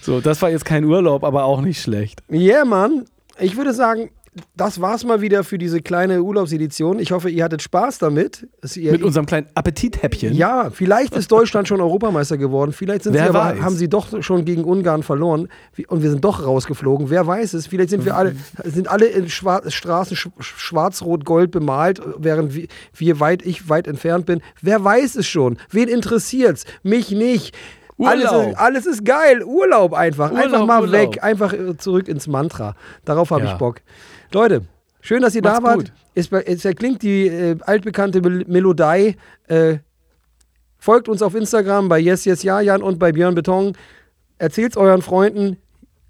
so, 0.00 0.20
das 0.20 0.40
war 0.42 0.50
jetzt 0.50 0.64
kein 0.64 0.84
Urlaub, 0.84 1.24
aber 1.24 1.44
auch 1.44 1.60
nicht 1.60 1.80
schlecht. 1.80 2.22
Yeah, 2.30 2.64
Mann. 2.64 3.04
Ich 3.38 3.56
würde 3.56 3.74
sagen, 3.74 4.10
das 4.54 4.80
war's 4.80 5.04
mal 5.04 5.20
wieder 5.22 5.44
für 5.44 5.56
diese 5.58 5.80
kleine 5.80 6.22
Urlaubsedition. 6.22 6.98
Ich 6.98 7.10
hoffe, 7.12 7.30
ihr 7.30 7.42
hattet 7.44 7.62
Spaß 7.62 7.98
damit. 7.98 8.46
Mit 8.76 9.02
unserem 9.02 9.24
kleinen 9.26 9.46
Appetithäppchen. 9.54 10.34
ja, 10.34 10.70
vielleicht 10.70 11.14
ist 11.14 11.32
Deutschland 11.32 11.68
schon 11.68 11.80
Europameister 11.80 12.36
geworden. 12.36 12.72
Vielleicht 12.72 13.04
sind 13.04 13.14
Wer 13.14 13.24
sie 13.24 13.28
aber, 13.30 13.60
haben 13.62 13.76
sie 13.76 13.88
doch 13.88 14.22
schon 14.22 14.44
gegen 14.44 14.64
Ungarn 14.64 15.02
verloren 15.02 15.48
und 15.88 16.02
wir 16.02 16.10
sind 16.10 16.24
doch 16.24 16.44
rausgeflogen. 16.44 17.08
Wer 17.10 17.26
weiß 17.26 17.54
es? 17.54 17.66
Vielleicht 17.66 17.90
sind 17.90 18.04
wir 18.04 18.16
alle, 18.16 18.36
sind 18.64 18.88
alle 18.88 19.06
in 19.06 19.28
Schwar 19.30 19.62
Straßen 19.70 20.16
sch 20.16 20.28
schwarz-rot-gold 20.40 21.50
bemalt, 21.50 22.02
während 22.18 22.54
wir, 22.54 23.20
weit, 23.20 23.44
ich 23.46 23.68
weit 23.68 23.86
entfernt 23.88 24.26
bin. 24.26 24.42
Wer 24.60 24.82
weiß 24.84 25.16
es 25.16 25.26
schon? 25.26 25.56
Wen 25.70 25.88
interessiert's? 25.88 26.64
Mich 26.82 27.10
nicht. 27.10 27.54
Alles 27.98 28.30
Urlaub. 28.30 28.48
ist, 28.50 28.58
alles 28.58 28.86
ist 28.86 29.04
geil. 29.06 29.42
Urlaub 29.42 29.94
einfach. 29.94 30.30
einfach 30.30 30.44
Urlaub, 30.52 30.66
mal 30.66 30.80
Urlaub. 30.82 30.92
weg. 31.14 31.24
Einfach 31.24 31.54
äh, 31.54 31.78
zurück 31.78 32.08
ins 32.08 32.26
Mantra. 32.26 32.74
Darauf 33.06 33.30
habe 33.30 33.44
Ja. 33.44 33.52
ich 33.52 33.58
Bock. 33.58 33.76
Leute, 34.32 34.62
schön, 35.00 35.22
dass 35.22 35.34
ihr 35.34 35.42
da 35.42 35.60
Macht's 35.60 35.64
wart. 35.64 35.76
gut. 35.76 35.92
Es, 36.14 36.32
es 36.32 36.64
erklingt 36.64 37.02
die 37.02 37.26
äh, 37.26 37.56
altbekannte 37.60 38.20
Mel 38.20 38.44
Melodie. 38.46 39.16
Äh, 39.48 39.78
folgt 40.78 41.08
uns 41.08 41.22
auf 41.22 41.34
Instagram 41.34 41.88
bei 41.88 41.98
Yes 41.98 42.24
Yes 42.24 42.42
Jajan 42.42 42.82
und 42.82 42.98
bei 42.98 43.12
Björn 43.12 43.34
Beton. 43.34 43.76
Erzählt's 44.38 44.76
euren 44.76 45.02
Freunden. 45.02 45.56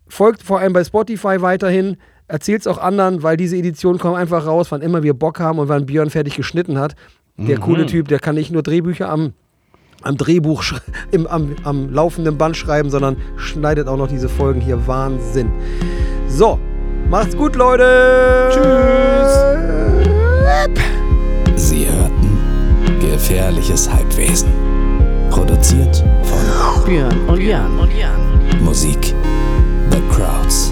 Folgt 0.08 0.42
vor 0.42 0.60
allem 0.60 0.72
bei 0.72 0.84
Spotify 0.84 1.40
weiterhin. 1.40 1.96
Erzählt's 2.28 2.66
auch 2.66 2.78
anderen, 2.78 3.22
weil 3.22 3.36
diese 3.36 3.56
Edition 3.56 3.98
kommt 3.98 4.16
einfach 4.16 4.46
raus, 4.46 4.70
wann 4.70 4.82
immer 4.82 5.02
wir 5.02 5.14
Bock 5.14 5.38
haben 5.40 5.58
und 5.58 5.68
wann 5.68 5.86
Björn 5.86 6.10
fertig 6.10 6.36
geschnitten 6.36 6.78
hat. 6.78 6.96
Der 7.38 7.58
coole 7.58 7.84
Typ, 7.84 8.08
der 8.08 8.18
kann 8.18 8.34
nicht 8.34 8.50
nur 8.50 8.62
Drehbücher 8.62 9.10
am, 9.10 9.34
am 10.02 10.16
Drehbuch, 10.16 10.64
im, 11.10 11.26
am, 11.26 11.54
am 11.64 11.92
laufenden 11.92 12.38
Band 12.38 12.56
schreiben, 12.56 12.88
sondern 12.88 13.16
schneidet 13.36 13.88
auch 13.88 13.98
noch 13.98 14.08
diese 14.08 14.28
Folgen 14.28 14.60
hier. 14.60 14.86
Wahnsinn. 14.86 15.50
So, 16.28 16.58
macht's 17.08 17.36
gut, 17.36 17.56
Leute. 17.56 18.50
Tschüss. 18.52 19.56
Sie 21.56 21.86
hörten 21.88 22.38
Gefährliches 23.00 23.90
Halbwesen. 23.90 24.48
Produziert 25.30 26.04
von 26.22 26.84
Björn 26.84 27.26
und 27.28 27.42
Jan. 27.42 27.70
Musik 28.60 29.14
The 29.90 30.00
Crowds. 30.14 30.65